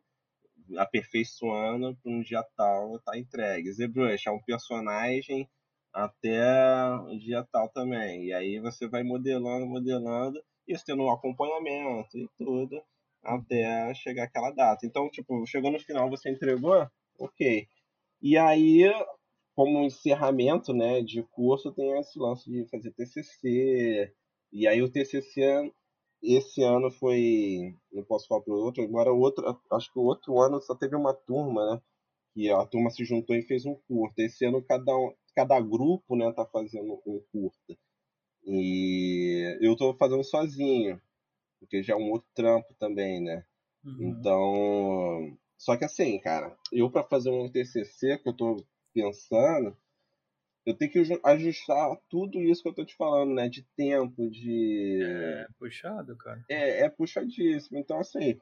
[0.76, 3.72] aperfeiçoando para um dia tal tá entregue.
[3.72, 5.48] ZBrush é um personagem
[5.92, 6.42] até
[7.06, 8.26] o dia tal também.
[8.26, 12.82] E aí você vai modelando, modelando, isso tendo um acompanhamento e tudo
[13.22, 14.86] até chegar aquela data.
[14.86, 16.86] Então, tipo, chegou no final, você entregou,
[17.18, 17.66] ok.
[18.22, 18.84] E aí,
[19.54, 24.12] como encerramento, né, de curso, tem esse lance de fazer TCC.
[24.52, 25.72] E aí o TCC
[26.22, 30.60] esse ano foi, não posso falar para outro, agora outro, acho que o outro ano
[30.60, 31.82] só teve uma turma, né,
[32.34, 34.22] que a turma se juntou e fez um curta.
[34.22, 34.92] Esse ano cada
[35.34, 37.76] cada grupo, né, tá fazendo um curta.
[38.46, 41.00] E eu estou fazendo sozinho
[41.62, 43.44] porque já é um outro trampo também, né?
[43.84, 44.08] Uhum.
[44.10, 48.56] Então, só que assim, cara, eu para fazer um TCC que eu tô
[48.92, 49.76] pensando,
[50.66, 53.48] eu tenho que ajustar tudo isso que eu tô te falando, né?
[53.48, 55.00] De tempo, de.
[55.02, 56.44] É puxado, cara.
[56.48, 57.78] É, é puxadíssimo.
[57.78, 58.40] Então, assim,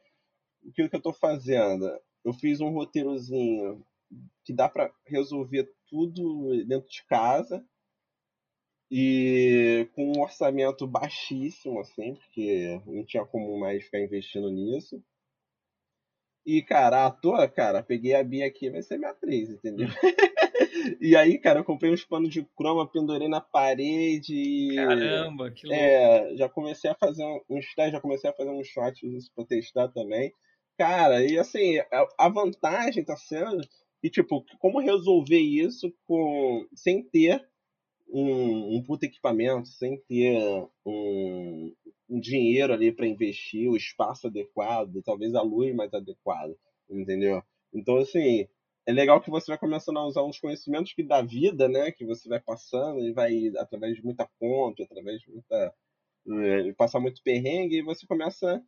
[0.62, 1.86] o que, que eu tô fazendo?
[2.24, 3.84] Eu fiz um roteirozinho
[4.44, 7.64] que dá para resolver tudo dentro de casa
[8.90, 15.02] e com um orçamento baixíssimo, assim, porque não tinha como mais ficar investindo nisso.
[16.44, 19.86] E, cara, a ator, cara, peguei a Bia aqui, vai ser minha atriz, entendeu?
[21.00, 24.74] e aí, cara, eu comprei uns panos de croma, pendurei na parede.
[24.74, 25.80] Caramba, que louco.
[25.80, 29.88] É, já comecei a fazer uns testes, já comecei a fazer uns shots pra testar
[29.88, 30.32] também.
[30.78, 31.74] Cara, e assim,
[32.18, 33.62] a vantagem tá sendo
[34.00, 37.46] que, tipo, como resolver isso com sem ter
[38.12, 40.38] um, um puto equipamento, sem ter
[40.84, 41.74] um,
[42.08, 46.56] um dinheiro ali para investir, o espaço adequado, talvez a luz mais adequada,
[46.88, 47.42] entendeu?
[47.72, 48.48] Então, assim,
[48.86, 52.04] é legal que você vai começando a usar uns conhecimentos que da vida, né, que
[52.04, 55.74] você vai passando e vai através de muita conta, através de muita
[56.28, 58.62] é, passar muito perrengue e você começa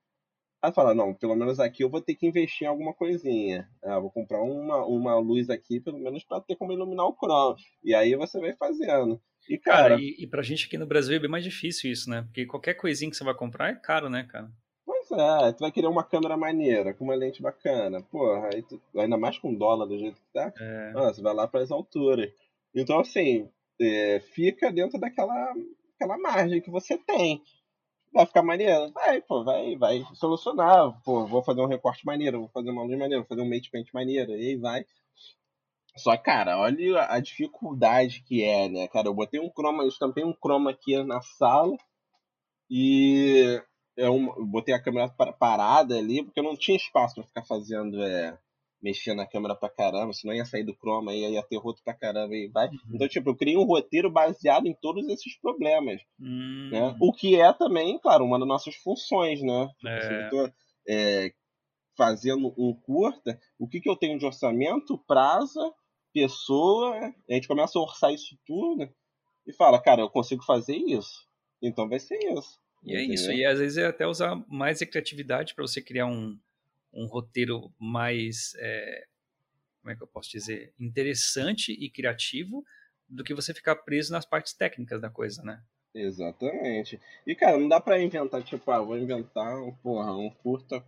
[0.62, 3.68] a falar, não, pelo menos aqui eu vou ter que investir em alguma coisinha.
[3.82, 7.56] Ah, vou comprar uma, uma luz aqui, pelo menos para ter como iluminar o crono.
[7.82, 9.20] E aí você vai fazendo.
[9.48, 12.08] E, cara, cara e, e pra gente aqui no Brasil é bem mais difícil isso,
[12.08, 12.22] né?
[12.22, 14.50] Porque qualquer coisinha que você vai comprar é caro, né, cara?
[14.84, 18.02] Pois é, tu vai querer uma câmera maneira, com uma lente bacana.
[18.02, 20.52] Porra, aí tu, ainda mais com dólar do jeito que tá.
[20.58, 20.92] É.
[20.96, 22.30] Ah, você vai lá para as alturas.
[22.74, 23.48] Então, assim,
[23.80, 25.52] é, fica dentro daquela
[25.94, 27.42] aquela margem que você tem.
[28.12, 28.92] Vai ficar maneiro?
[28.92, 31.00] Vai, pô, vai, vai solucionar.
[31.02, 33.70] Pô, vou fazer um recorte maneiro, vou fazer uma luz maneira, vou fazer um mate
[33.70, 34.84] paint maneiro, e aí vai.
[35.96, 39.08] Só, cara, olha a dificuldade que é, né, cara?
[39.08, 41.76] Eu botei um chroma, eu estampei um chroma aqui na sala,
[42.70, 43.60] E
[43.96, 48.02] eu botei a câmera parada ali, porque eu não tinha espaço para ficar fazendo.
[48.02, 48.38] É,
[48.82, 51.94] mexer na câmera pra caramba, senão ia sair do chroma, aí ia ter roto pra
[51.94, 52.66] caramba e vai.
[52.66, 52.78] Uhum.
[52.92, 56.02] Então, tipo, eu criei um roteiro baseado em todos esses problemas.
[56.18, 56.68] Uhum.
[56.72, 56.96] Né?
[57.00, 59.70] O que é também, claro, uma das nossas funções, né?
[59.86, 60.00] É.
[60.00, 60.52] Se eu tô
[60.88, 61.32] é,
[61.96, 65.72] fazendo um curta, o que, que eu tenho de orçamento, prazo,
[66.12, 68.88] pessoa, a gente começa a orçar isso tudo
[69.46, 71.26] e fala, cara, eu consigo fazer isso.
[71.60, 72.60] Então vai ser isso.
[72.84, 73.30] E é isso.
[73.30, 76.38] E às vezes é até usar mais a criatividade para você criar um,
[76.92, 79.06] um roteiro mais, é,
[79.80, 82.64] como é que eu posso dizer, interessante e criativo
[83.08, 85.62] do que você ficar preso nas partes técnicas da coisa, né?
[85.94, 86.98] Exatamente.
[87.26, 90.82] E, cara, não dá pra inventar, tipo, ah, vou inventar, porra, um curta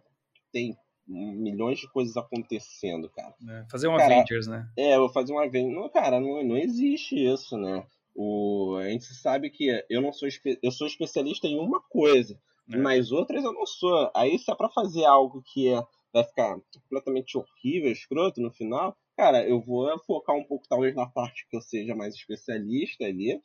[0.50, 3.34] tem milhões de coisas acontecendo, cara.
[3.48, 4.68] É, fazer um cara, Avengers, né?
[4.76, 5.74] É, vou fazer um Avengers.
[5.74, 7.86] Não, cara, não, não existe isso, né?
[8.14, 10.28] O, a gente sabe que eu não sou
[10.62, 12.38] eu sou especialista em uma coisa.
[12.70, 12.76] É.
[12.76, 14.10] Mas outras eu não sou.
[14.14, 18.96] Aí se é pra fazer algo que é, vai ficar completamente horrível, escroto no final,
[19.16, 23.40] cara, eu vou focar um pouco talvez na parte que eu seja mais especialista ali.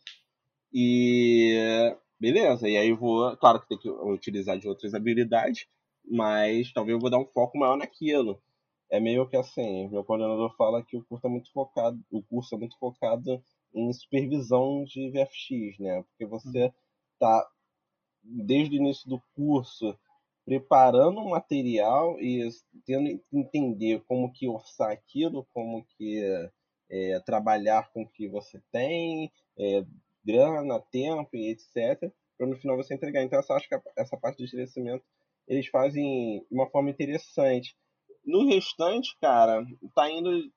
[0.72, 1.58] E
[2.20, 5.68] beleza, e aí eu vou, claro que tem que utilizar de outras habilidades,
[6.06, 8.42] mas talvez eu vou dar um foco maior naquilo.
[8.90, 12.56] É meio que assim, meu coordenador fala que o curso é muito focado, o curso
[12.56, 13.42] é muito focado
[13.74, 16.04] em supervisão de VFX, né?
[16.04, 16.72] Porque você uhum.
[17.20, 17.48] tá
[18.24, 19.98] desde o início do curso
[20.44, 22.50] preparando o material e
[22.84, 26.24] tendo que entender como que orçar aquilo, como que
[26.90, 29.86] é, trabalhar com o que você tem, é,
[30.26, 33.22] grana, tempo e etc, para no final você entregar.
[33.22, 35.06] Então, eu acho que essa parte de gerenciamento
[35.50, 37.76] eles fazem de uma forma interessante.
[38.24, 40.50] No restante, cara, tá indo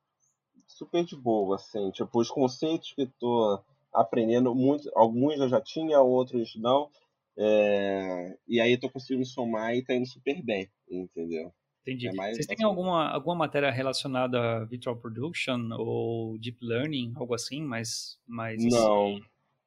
[0.68, 1.90] super de boa, assim.
[1.90, 3.58] Tipo, os conceitos que tô
[3.92, 6.90] aprendendo, muitos, alguns eu já tinha, outros não.
[7.36, 11.50] É, e aí tô conseguindo somar e tá indo super bem, entendeu?
[11.80, 12.08] Entendi.
[12.08, 17.12] É mais, Vocês têm assim, alguma, alguma matéria relacionada a Virtual Production ou Deep Learning,
[17.16, 18.62] algo assim, mas mais...
[18.62, 19.18] Não.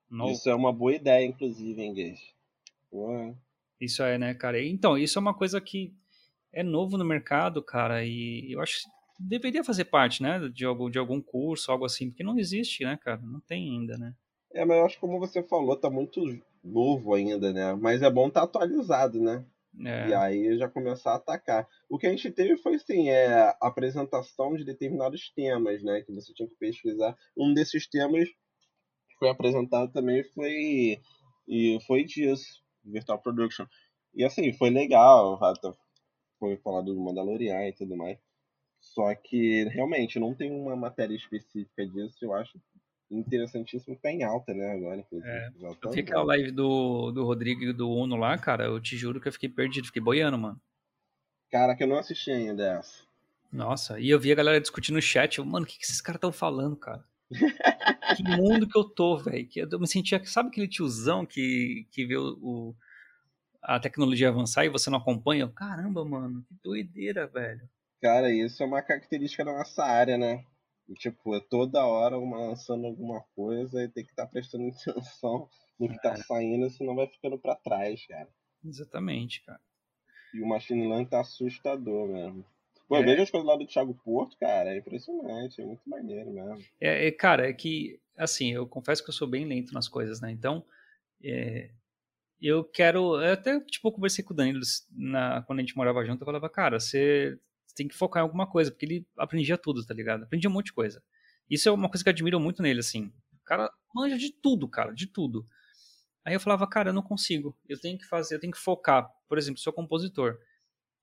[0.09, 0.31] não.
[0.31, 2.19] Isso é uma boa ideia, inclusive, em inglês.
[3.79, 4.61] Isso é, né, cara?
[4.63, 5.93] Então, isso é uma coisa que
[6.53, 10.89] é novo no mercado, cara, e eu acho que deveria fazer parte, né, de algum,
[10.89, 13.21] de algum curso, algo assim, porque não existe, né, cara?
[13.21, 14.13] Não tem ainda, né?
[14.53, 16.21] É, mas eu acho que como você falou, tá muito
[16.63, 17.75] novo ainda, né?
[17.75, 19.45] Mas é bom estar tá atualizado, né?
[19.83, 20.07] É.
[20.07, 21.67] E aí já começar a atacar.
[21.89, 26.01] O que a gente teve foi assim, é apresentação de determinados temas, né?
[26.01, 27.17] Que você tinha que pesquisar.
[27.37, 31.01] Um desses temas que foi apresentado também foi
[31.47, 33.65] e foi disso, Virtual Production.
[34.13, 35.39] E assim, foi legal,
[36.39, 38.17] foi falado do Mandalorian e tudo mais.
[38.79, 42.59] Só que realmente não tem uma matéria específica disso, eu acho
[43.09, 45.05] interessantíssimo tá em alta, né, agora.
[45.23, 48.95] É, eu fiquei a live do, do Rodrigo e do Uno lá, cara, eu te
[48.97, 50.61] juro que eu fiquei perdido, fiquei boiando, mano.
[51.51, 53.05] Cara, que eu não assisti ainda essa.
[53.51, 56.01] Nossa, e eu vi a galera discutindo no chat, eu, mano, o que, que esses
[56.01, 57.03] caras estão falando, cara?
[57.29, 59.47] Que mundo que eu tô, velho.
[59.55, 62.75] Eu me sentia, sabe aquele tiozão que, que vê o, o,
[63.61, 65.47] a tecnologia avançar e você não acompanha?
[65.49, 67.67] Caramba, mano, que doideira, velho.
[68.01, 70.45] Cara, isso é uma característica da nossa área, né?
[70.93, 75.49] tipo, é toda hora uma lançando alguma coisa e tem que estar tá prestando atenção
[75.79, 76.17] no que está é.
[76.17, 78.29] saindo, senão vai ficando para trás, cara.
[78.63, 79.59] Exatamente, cara.
[80.33, 82.45] E o Machine Learning tá assustador mesmo.
[82.87, 83.03] Pô, é.
[83.03, 86.63] veja as coisas lá do Thiago Porto, cara, é impressionante, é muito maneiro mesmo.
[86.79, 90.21] É, é, cara, é que, assim, eu confesso que eu sou bem lento nas coisas,
[90.21, 90.31] né?
[90.31, 90.63] Então,
[91.23, 91.71] é,
[92.41, 93.21] eu quero.
[93.21, 96.49] Eu até, tipo, conversei com o Danilo na, quando a gente morava junto, eu falava,
[96.49, 97.39] cara, você
[97.75, 100.23] tem que focar em alguma coisa, porque ele aprendia tudo, tá ligado?
[100.23, 101.03] Aprendia um monte de coisa.
[101.49, 103.11] Isso é uma coisa que eu admiro muito nele, assim.
[103.33, 105.45] O cara manja de tudo, cara, de tudo.
[106.23, 107.55] Aí eu falava, cara, eu não consigo.
[107.67, 109.07] Eu tenho que fazer, eu tenho que focar.
[109.27, 110.39] Por exemplo, sou compositor.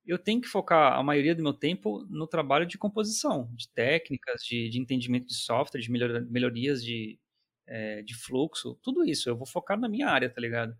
[0.04, 4.42] Eu tenho que focar a maioria do meu tempo no trabalho de composição, de técnicas,
[4.42, 7.18] de, de entendimento de software, de melhor, melhorias de,
[7.66, 9.28] é, de fluxo, tudo isso.
[9.28, 10.76] Eu vou focar na minha área, tá ligado?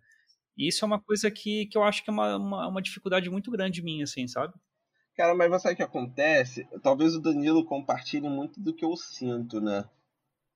[0.57, 3.29] E isso é uma coisa que, que eu acho que é uma, uma, uma dificuldade
[3.29, 4.53] muito grande minha, assim, sabe?
[5.15, 6.67] Cara, mas sabe o que acontece?
[6.81, 9.87] Talvez o Danilo compartilhe muito do que eu sinto, né?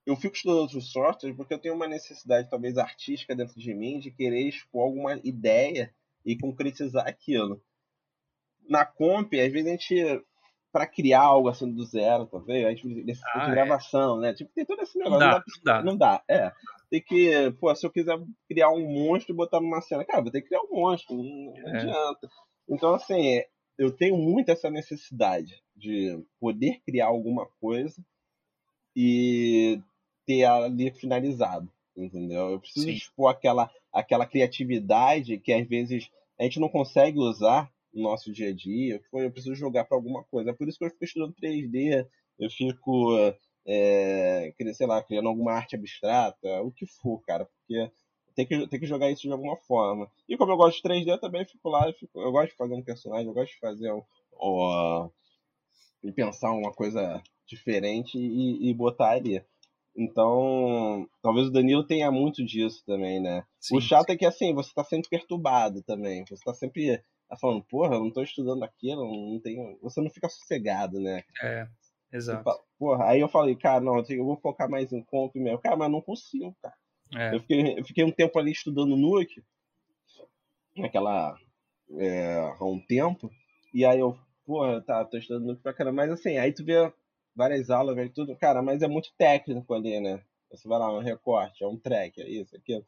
[0.05, 3.99] Eu fico estudando outros softwares porque eu tenho uma necessidade, talvez artística dentro de mim,
[3.99, 5.93] de querer expor alguma ideia
[6.25, 7.61] e concretizar aquilo.
[8.69, 10.23] Na comp, às vezes a gente,
[10.71, 13.53] para criar algo assim do zero, talvez, a gente necessita ah, de é.
[13.53, 14.21] gravação, é.
[14.21, 14.33] né?
[14.33, 15.19] Tipo, tem todo esse negócio.
[15.19, 15.83] Não dá, não dá.
[15.83, 16.51] Não dá, é.
[16.89, 20.31] Tem que, pô, se eu quiser criar um monstro e botar numa cena, cara, vou
[20.31, 21.77] ter que criar um monstro, não, não é.
[21.77, 22.29] adianta.
[22.69, 23.41] Então, assim,
[23.77, 28.03] eu tenho muito essa necessidade de poder criar alguma coisa
[28.95, 29.79] e
[30.25, 32.49] ter ali finalizado, entendeu?
[32.51, 32.93] Eu preciso Sim.
[32.93, 38.49] expor aquela, aquela criatividade que às vezes a gente não consegue usar no nosso dia
[38.49, 39.01] a dia.
[39.11, 40.51] Eu preciso jogar para alguma coisa.
[40.51, 42.07] É por isso que eu fico estudando 3D,
[42.39, 43.17] eu fico,
[43.65, 47.91] é, sei lá, criando alguma arte abstrata, o que for, cara, porque
[48.35, 50.09] tem que, tem que jogar isso de alguma forma.
[50.29, 52.55] E como eu gosto de 3D, eu também fico lá, eu, fico, eu gosto de
[52.57, 54.03] fazer um personagem, eu gosto de fazer um,
[54.39, 55.09] um,
[56.03, 59.43] e pensar uma coisa diferente e, e botar ali.
[59.95, 63.43] Então, talvez o Danilo tenha muito disso também, né?
[63.59, 64.13] Sim, o chato sim.
[64.13, 66.23] é que, assim, você tá sempre perturbado também.
[66.29, 69.77] Você tá sempre tá falando, porra, eu não tô estudando aquilo, não tenho...
[69.81, 71.23] Você não fica sossegado, né?
[71.41, 71.67] É,
[72.11, 72.43] exato.
[72.43, 75.59] Fala, porra, aí eu falei, cara, não, eu vou focar mais em comp mesmo.
[75.59, 76.75] Cara, mas não consigo, cara.
[77.15, 77.35] É.
[77.35, 79.43] Eu, fiquei, eu fiquei um tempo ali estudando Nuke,
[80.75, 81.37] naquela...
[81.89, 83.31] É, há um tempo,
[83.73, 86.91] e aí eu, porra, tá, tô estudando Nuke pra caramba, mas assim, aí tu vê
[87.33, 88.35] várias aulas, vê tudo.
[88.35, 90.21] Cara, mas é muito técnico ali, né?
[90.51, 92.85] Você vai lá, um recorte, é um track, é isso, aquilo.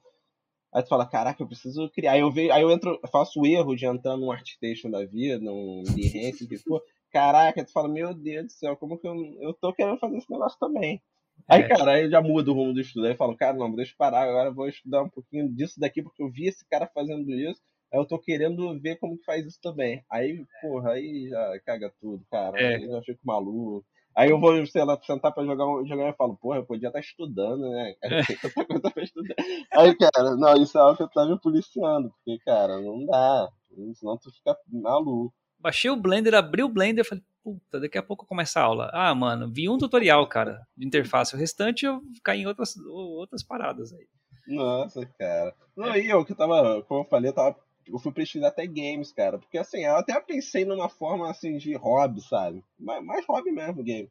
[0.73, 2.13] Aí tu fala, caraca, eu preciso criar.
[2.13, 5.39] Aí eu, vejo, aí eu entro, faço o erro de entrar num Artstation da vida,
[5.39, 6.81] num Behance, que for.
[7.11, 10.31] Caraca, tu fala, meu Deus do céu, como que eu, eu tô querendo fazer esse
[10.31, 11.01] negócio também.
[11.47, 11.67] Aí, é.
[11.67, 13.05] cara, aí eu já mudo o rumo do estudo.
[13.05, 15.79] Aí eu falo, cara, não, deixa eu parar, agora eu vou estudar um pouquinho disso
[15.79, 17.61] daqui, porque eu vi esse cara fazendo isso.
[17.91, 20.03] Aí eu tô querendo ver como que faz isso também.
[20.11, 22.59] Aí, porra, aí já caga tudo, cara.
[22.59, 22.75] É.
[22.75, 23.85] Aí eu já fico maluco.
[24.19, 26.99] Aí eu vou, sei lá, sentar pra jogar, jogar e falo, porra, eu podia estar
[26.99, 27.95] tá estudando, né?
[28.67, 29.33] Coisa pra estudar.
[29.71, 33.47] Aí, cara, não, isso é algo que eu tava me policiando, porque, cara, não dá.
[33.95, 35.33] Senão tu fica maluco.
[35.57, 38.89] Baixei o Blender, abri o Blender, falei, puta, daqui a pouco começa a aula.
[38.91, 41.33] Ah, mano, vi um tutorial, cara, de interface.
[41.33, 44.05] O restante eu caí em outras, outras paradas aí.
[44.49, 45.55] Nossa, cara.
[45.77, 46.01] Não, é.
[46.01, 47.55] e eu que tava, como eu falei, eu tava
[47.91, 49.39] eu fui pesquisar até games, cara.
[49.39, 52.63] Porque assim, eu até pensei numa forma assim de hobby, sabe?
[52.77, 54.09] Mais, mais hobby mesmo, game.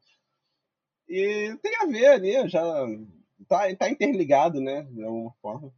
[1.09, 2.63] E tem a ver ali, já
[3.49, 4.83] tá, tá interligado, né?
[4.83, 5.73] De alguma forma.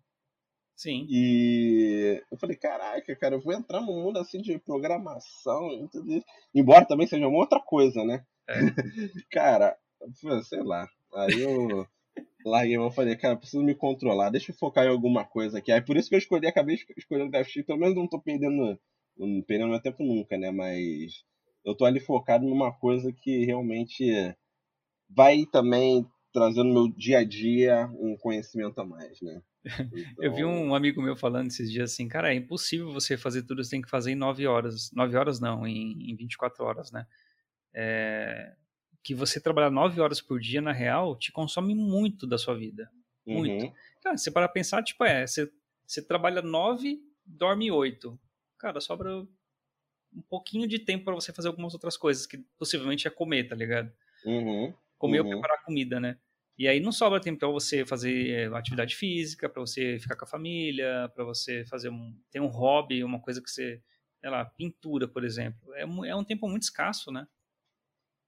[0.75, 1.07] Sim.
[1.11, 6.11] E eu falei, caraca, cara, eu vou entrar num mundo assim de programação e tudo
[6.13, 6.27] isso.
[6.55, 8.25] Embora também seja uma outra coisa, né?
[8.49, 8.55] É.
[9.31, 9.77] cara,
[10.45, 10.89] sei lá.
[11.15, 11.87] Aí eu
[12.45, 15.71] larguei mão e falei, cara, preciso me controlar, deixa eu focar em alguma coisa aqui.
[15.73, 18.79] Aí por isso que eu escolhi, acabei escolhendo DevX, pelo menos não tô perdendo,
[19.17, 20.51] não perdendo meu tempo nunca, né?
[20.51, 21.25] Mas
[21.65, 24.35] eu tô ali focado numa coisa que realmente
[25.09, 29.43] vai também trazendo no meu dia a dia um conhecimento a mais, né?
[29.65, 29.65] Então...
[30.21, 33.63] eu vi um amigo meu falando esses dias assim, cara, é impossível você fazer tudo,
[33.63, 34.91] você tem que fazer em 9 horas.
[34.95, 37.07] 9 horas não, em, em 24 horas, né?
[37.75, 38.55] É,
[39.03, 42.91] que você trabalhar nove horas por dia, na real, te consome muito da sua vida.
[43.27, 43.67] Muito.
[43.67, 43.73] Uhum.
[44.03, 45.51] Cara, você para pensar, tipo, é, você,
[45.87, 48.19] você trabalha nove, dorme oito.
[48.59, 49.27] Cara, sobra
[50.13, 53.55] um pouquinho de tempo para você fazer algumas outras coisas, que possivelmente é comer, tá
[53.55, 53.93] ligado?
[54.25, 54.75] Uhum.
[54.99, 55.27] Comer uhum.
[55.27, 56.19] ou preparar comida, né?
[56.59, 60.29] E aí não sobra tempo para você fazer atividade física, para você ficar com a
[60.29, 63.81] família, para você fazer um, ter um hobby, uma coisa que você,
[64.21, 65.73] sei lá, pintura, por exemplo.
[65.75, 67.27] É, é um tempo muito escasso, né?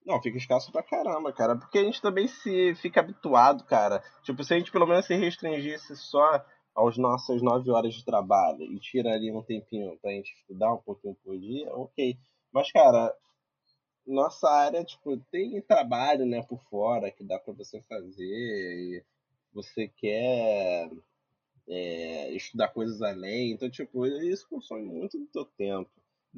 [0.04, 1.56] Não, fica escasso pra caramba, cara.
[1.56, 4.02] Porque a gente também se fica habituado, cara.
[4.22, 8.62] Tipo, se a gente pelo menos se restringisse só aos nossas nove horas de trabalho
[8.62, 12.16] e tira ali um tempinho pra gente estudar um pouquinho por dia, ok.
[12.52, 13.14] Mas, cara,
[14.06, 19.04] nossa área, tipo, tem trabalho, né, por fora que dá pra você fazer e
[19.52, 20.90] você quer
[21.68, 23.52] é, estudar coisas além.
[23.52, 25.90] Então, tipo, isso consome muito do teu tempo.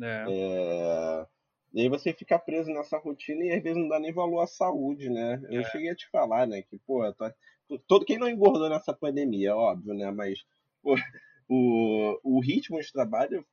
[0.03, 0.25] É.
[0.29, 1.27] é
[1.75, 4.47] e aí você fica preso nessa rotina e às vezes não dá nem valor à
[4.47, 5.43] saúde, né?
[5.51, 5.65] Eu é.
[5.65, 6.63] cheguei a te falar, né?
[6.63, 7.35] Que, pô, tá,
[7.89, 10.09] todo quem não engordou nessa pandemia, é óbvio, né?
[10.13, 10.47] Mas
[10.81, 10.95] pô,
[11.49, 13.45] o, o ritmo de trabalho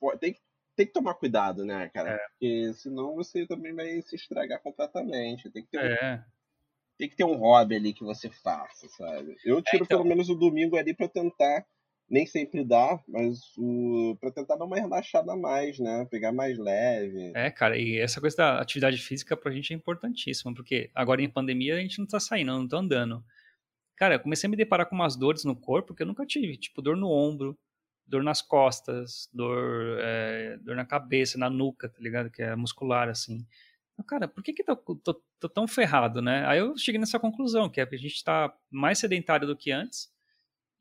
[0.00, 0.34] pô, tem,
[0.74, 2.14] tem que tomar cuidado, né, cara?
[2.14, 2.18] É.
[2.30, 5.50] Porque senão você também vai se estragar completamente.
[5.50, 6.14] Tem que ter, é.
[6.14, 6.22] um,
[6.96, 9.36] tem que ter um hobby ali que você faça, sabe?
[9.44, 9.86] Eu tiro é, então...
[9.86, 11.66] pelo menos o domingo ali pra tentar
[12.12, 16.06] nem sempre dá, mas o para tentar dar uma relaxada a mais, né?
[16.10, 17.32] Pegar mais leve.
[17.34, 21.30] É, cara, e essa coisa da atividade física pra gente é importantíssima, porque agora em
[21.30, 23.24] pandemia a gente não tá saindo, não tá andando.
[23.96, 26.58] Cara, eu comecei a me deparar com umas dores no corpo que eu nunca tive,
[26.58, 27.58] tipo dor no ombro,
[28.06, 32.30] dor nas costas, dor, é, dor na cabeça, na nuca, tá ligado?
[32.30, 33.46] Que é muscular, assim.
[33.94, 36.44] Então, cara, por que que tô, tô, tô tão ferrado, né?
[36.46, 39.70] Aí eu cheguei nessa conclusão, que é que a gente tá mais sedentário do que
[39.72, 40.12] antes,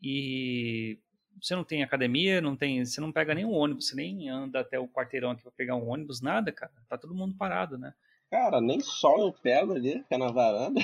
[0.02, 1.00] e
[1.40, 4.80] você não tem academia, não tem, você não pega nenhum ônibus, você nem anda até
[4.80, 6.72] o quarteirão aqui para pegar um ônibus, nada, cara.
[6.90, 7.94] Tá todo mundo parado, né?
[8.30, 10.80] Cara, nem sol eu pego ali, é na varanda.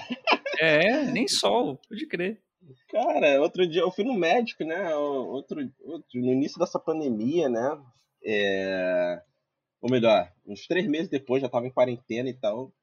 [0.60, 2.42] É, nem sol, pode crer.
[2.90, 4.94] Cara, outro dia eu fui no médico, né?
[4.96, 7.80] Outro, outro no início dessa pandemia, né?
[8.26, 9.22] É...
[9.82, 12.74] Ou melhor, uns três meses depois, já tava em quarentena e tal.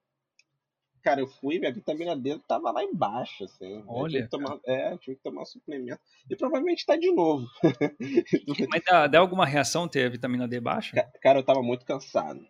[1.05, 3.85] Cara, eu fui, minha vitamina D tava lá embaixo, assim.
[3.87, 4.13] Olha.
[4.13, 6.01] Tive que tomar, é, tive que tomar suplemento.
[6.29, 7.47] E provavelmente tá de novo.
[8.71, 10.97] Mas dá, dá alguma reação ter a vitamina D baixa?
[11.21, 12.41] cara, eu tava muito cansado.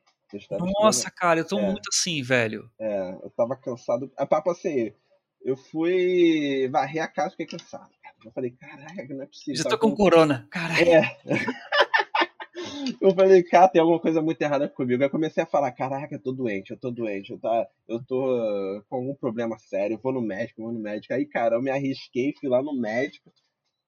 [0.81, 2.71] Nossa, cara, eu tô é, muito assim, velho.
[2.79, 4.11] É, eu tava cansado.
[4.17, 4.93] A papo assim,
[5.45, 7.91] eu fui varrer a casa e fiquei cansado.
[8.25, 9.63] Eu falei, caraca, não é possível.
[9.63, 10.89] Já tô com, com corona, caralho.
[10.89, 11.19] É.
[13.05, 15.03] eu falei, cara, tem alguma coisa muito errada comigo.
[15.03, 18.03] Aí eu comecei a falar, caraca, eu tô doente, eu tô doente, eu, tá, eu
[18.03, 21.13] tô com algum problema sério, eu vou no médico, eu vou no médico.
[21.13, 23.31] Aí, cara, eu me arrisquei, fui lá no médico.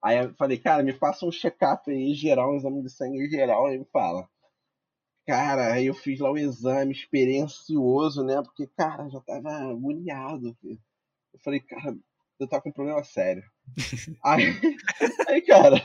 [0.03, 3.67] Aí eu falei, cara, me passa um check-up aí geral, um exame de sangue geral,
[3.67, 4.29] aí me fala.
[5.27, 8.43] Cara, aí eu fiz lá o exame, experiencioso, né?
[8.43, 10.55] Porque, cara, já tava agoniado.
[10.61, 10.79] Filho.
[11.33, 11.97] Eu falei, cara,
[12.39, 13.43] eu tava com um problema sério.
[14.23, 14.45] aí,
[15.27, 15.77] aí, cara,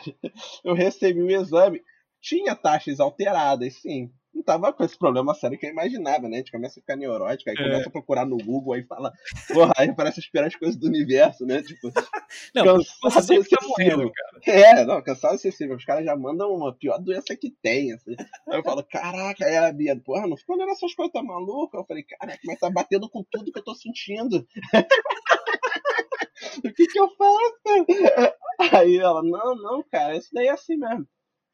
[0.66, 1.82] eu recebi o exame
[2.22, 4.11] tinha taxas alteradas, sim.
[4.34, 6.36] Não tava com esse problema sério que eu imaginava, né?
[6.36, 7.63] A gente começa a ficar neurótico, aí é.
[7.63, 9.11] começa a procurar no Google, aí fala,
[9.51, 11.61] porra, aí parece esperar as coisas do universo, né?
[11.61, 11.91] Tipo,
[12.55, 14.39] não, cansado você tá morrendo, cara.
[14.47, 15.76] É, não, cansado acessível.
[15.76, 18.15] Os caras já mandam uma pior doença que tem, assim.
[18.47, 21.78] Aí eu falo, caraca, aí a Bia, porra, não ficou olhando essas coisas, tá maluca?
[21.78, 24.47] Eu falei, caraca, mas tá batendo com tudo que eu tô sentindo.
[26.63, 28.36] o que que eu faço?
[28.72, 31.05] Aí ela, não, não, cara, isso daí é assim mesmo.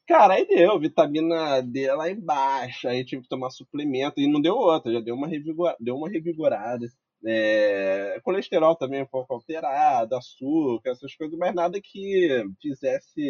[0.08, 4.56] Cara, aí deu, vitamina D lá embaixo, aí tive que tomar suplemento, e não deu
[4.56, 5.28] outra, já deu uma,
[5.80, 6.86] deu uma revigorada.
[7.26, 8.20] É...
[8.24, 13.22] Colesterol também um pouco alterado, açúcar, essas coisas, mas nada que fizesse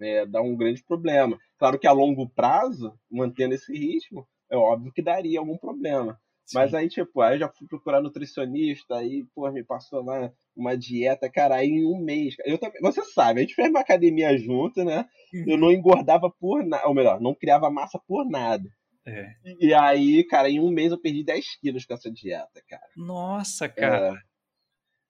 [0.00, 1.38] é, dar um grande problema.
[1.58, 6.20] Claro que a longo prazo, mantendo esse ritmo, é óbvio que daria algum problema.
[6.46, 6.58] Sim.
[6.58, 10.76] Mas aí, tipo, aí eu já fui procurar nutricionista, aí, pô, me passou lá uma
[10.76, 12.36] dieta, cara, aí em um mês.
[12.44, 15.06] Eu também, você sabe, a gente fez uma academia junto, né?
[15.34, 15.44] Uhum.
[15.48, 18.68] Eu não engordava por nada, ou melhor, não criava massa por nada.
[19.04, 19.34] É.
[19.60, 22.88] E aí, cara, em um mês eu perdi 10 quilos com essa dieta, cara.
[22.96, 24.14] Nossa, cara.
[24.14, 24.36] É.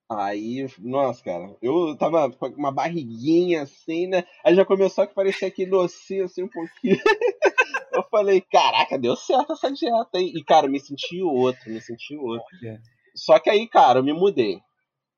[0.08, 4.24] Aí, nossa, cara, eu tava com uma barriguinha assim, né?
[4.44, 6.96] Aí já começou a parecer aquele docinho assim um pouquinho.
[7.96, 10.32] eu falei, caraca, deu certo essa dieta, hein?
[10.34, 12.44] E, cara, me senti outro, me senti outro.
[12.62, 12.80] Olha.
[13.14, 14.60] Só que aí, cara, eu me mudei.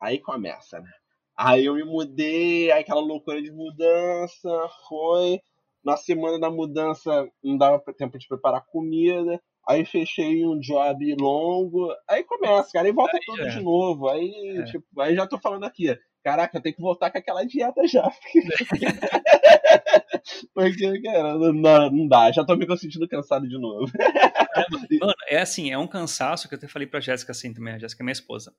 [0.01, 0.91] Aí começa, né?
[1.37, 4.49] Aí eu me mudei, aí aquela loucura de mudança,
[4.89, 5.41] foi.
[5.85, 9.41] Na semana da mudança não dava tempo de preparar comida.
[9.69, 11.95] Aí fechei um job longo.
[12.09, 13.49] Aí começa, cara, e volta aí, tudo é.
[13.51, 14.09] de novo.
[14.09, 14.65] Aí, é.
[14.65, 15.97] tipo, aí já tô falando aqui,
[16.29, 18.11] caraca, eu tenho que voltar com aquela dieta já.
[20.53, 23.91] Porque, cara, não, não dá, já tô me sentindo cansado de novo.
[25.01, 27.79] Mano, é assim, é um cansaço que eu até falei pra Jéssica assim também, a
[27.79, 28.55] Jéssica é minha esposa.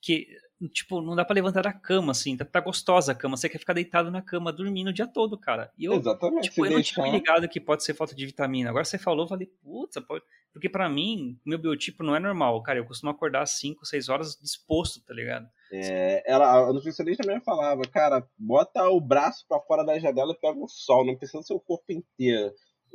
[0.00, 0.28] Que,
[0.66, 3.58] tipo, não dá pra levantar da cama, assim, tá, tá gostosa a cama, você quer
[3.58, 5.70] ficar deitado na cama, dormindo o dia todo, cara.
[5.78, 6.48] E eu, Exatamente.
[6.48, 8.70] Tipo, eu não tinha me ligado que pode ser falta de vitamina.
[8.70, 10.24] Agora você falou, eu falei, putz, pode...
[10.52, 12.80] porque para mim, meu biotipo não é normal, cara.
[12.80, 15.46] Eu costumo acordar às 5, 6 horas disposto, tá ligado?
[15.70, 20.40] É, ela, a nutricionista também falava, cara, bota o braço para fora da janela e
[20.40, 22.52] pega o sol, não precisa ser o corpo inteiro.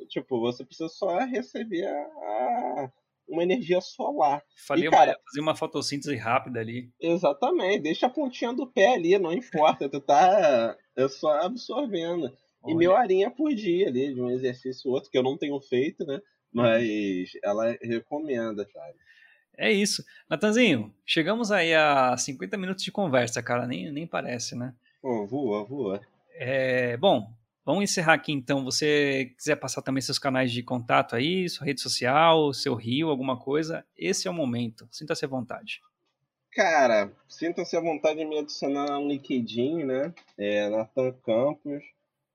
[0.09, 2.91] Tipo, você precisa só receber a,
[3.27, 4.43] uma energia solar.
[4.67, 6.89] Falei, e, cara, fazer uma fotossíntese rápida ali.
[6.99, 12.31] Exatamente, deixa a pontinha do pé ali, não importa, tu tá é só absorvendo.
[12.61, 12.73] Olha.
[12.73, 16.05] E meia horinha por dia ali, de um exercício outro, que eu não tenho feito,
[16.05, 16.19] né?
[16.51, 18.95] Mas ela recomenda, sabe?
[19.57, 20.03] É isso.
[20.29, 23.67] Natanzinho, chegamos aí a 50 minutos de conversa, cara.
[23.67, 24.73] Nem, nem parece, né?
[25.01, 26.01] Pô, voa, voa.
[26.35, 27.31] É, bom,
[27.65, 28.63] vamos encerrar aqui então.
[28.63, 33.39] Você quiser passar também seus canais de contato aí, sua rede social, seu rio, alguma
[33.39, 34.87] coisa, esse é o momento.
[34.91, 35.81] Sinta-se à vontade.
[36.51, 40.13] Cara, sinta-se à vontade de me adicionar no LinkedIn, né?
[40.37, 41.83] É, Nathan Campos.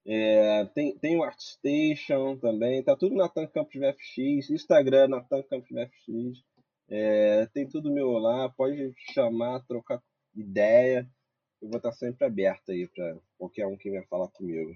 [0.05, 6.43] É, tem, tem o ArtStation também, tá tudo Nathan Campos VFX, Instagram Nathan Campos VFX.
[6.89, 10.03] É, tem tudo meu lá, pode chamar, trocar
[10.35, 11.07] ideia.
[11.61, 14.75] Eu vou estar sempre aberto aí para qualquer um que venha falar comigo.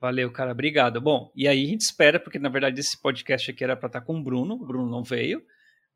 [0.00, 1.00] Valeu, cara, obrigado.
[1.00, 4.00] Bom, e aí a gente espera, porque na verdade esse podcast aqui era para estar
[4.00, 5.42] com o Bruno, o Bruno não veio.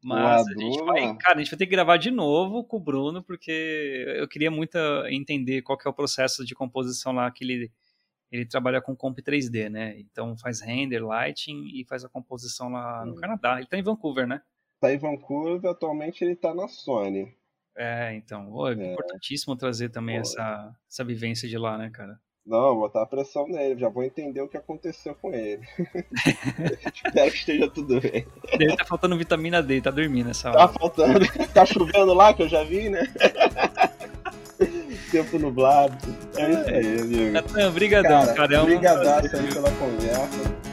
[0.02, 2.80] Mas a gente vai, cara, a gente vai ter que gravar de novo com o
[2.80, 4.76] Bruno, porque eu queria muito
[5.08, 7.72] entender qual que é o processo de composição lá que ele,
[8.30, 9.96] ele trabalha com Comp 3D, né?
[10.00, 13.14] Então faz render, lighting e faz a composição lá no hum.
[13.14, 13.58] Canadá.
[13.58, 14.42] Ele tá em Vancouver, né?
[14.82, 17.32] tá em Vancouver, atualmente ele tá na Sony.
[17.76, 22.20] É, então, é, é importantíssimo trazer também essa, essa vivência de lá, né, cara?
[22.44, 25.62] Não, botar a pressão nele, já vou entender o que aconteceu com ele.
[26.92, 28.26] Espero que esteja tudo bem.
[28.58, 30.58] Deve tá faltando vitamina D, tá dormindo essa hora.
[30.58, 31.20] Tá faltando,
[31.54, 33.06] tá chovendo lá, que eu já vi, né?
[35.12, 35.96] Tempo nublado.
[36.36, 37.32] É isso aí, amigo.
[37.32, 38.62] Natan, brigadão, cara.
[38.62, 40.71] Obrigadaço aí pela conversa.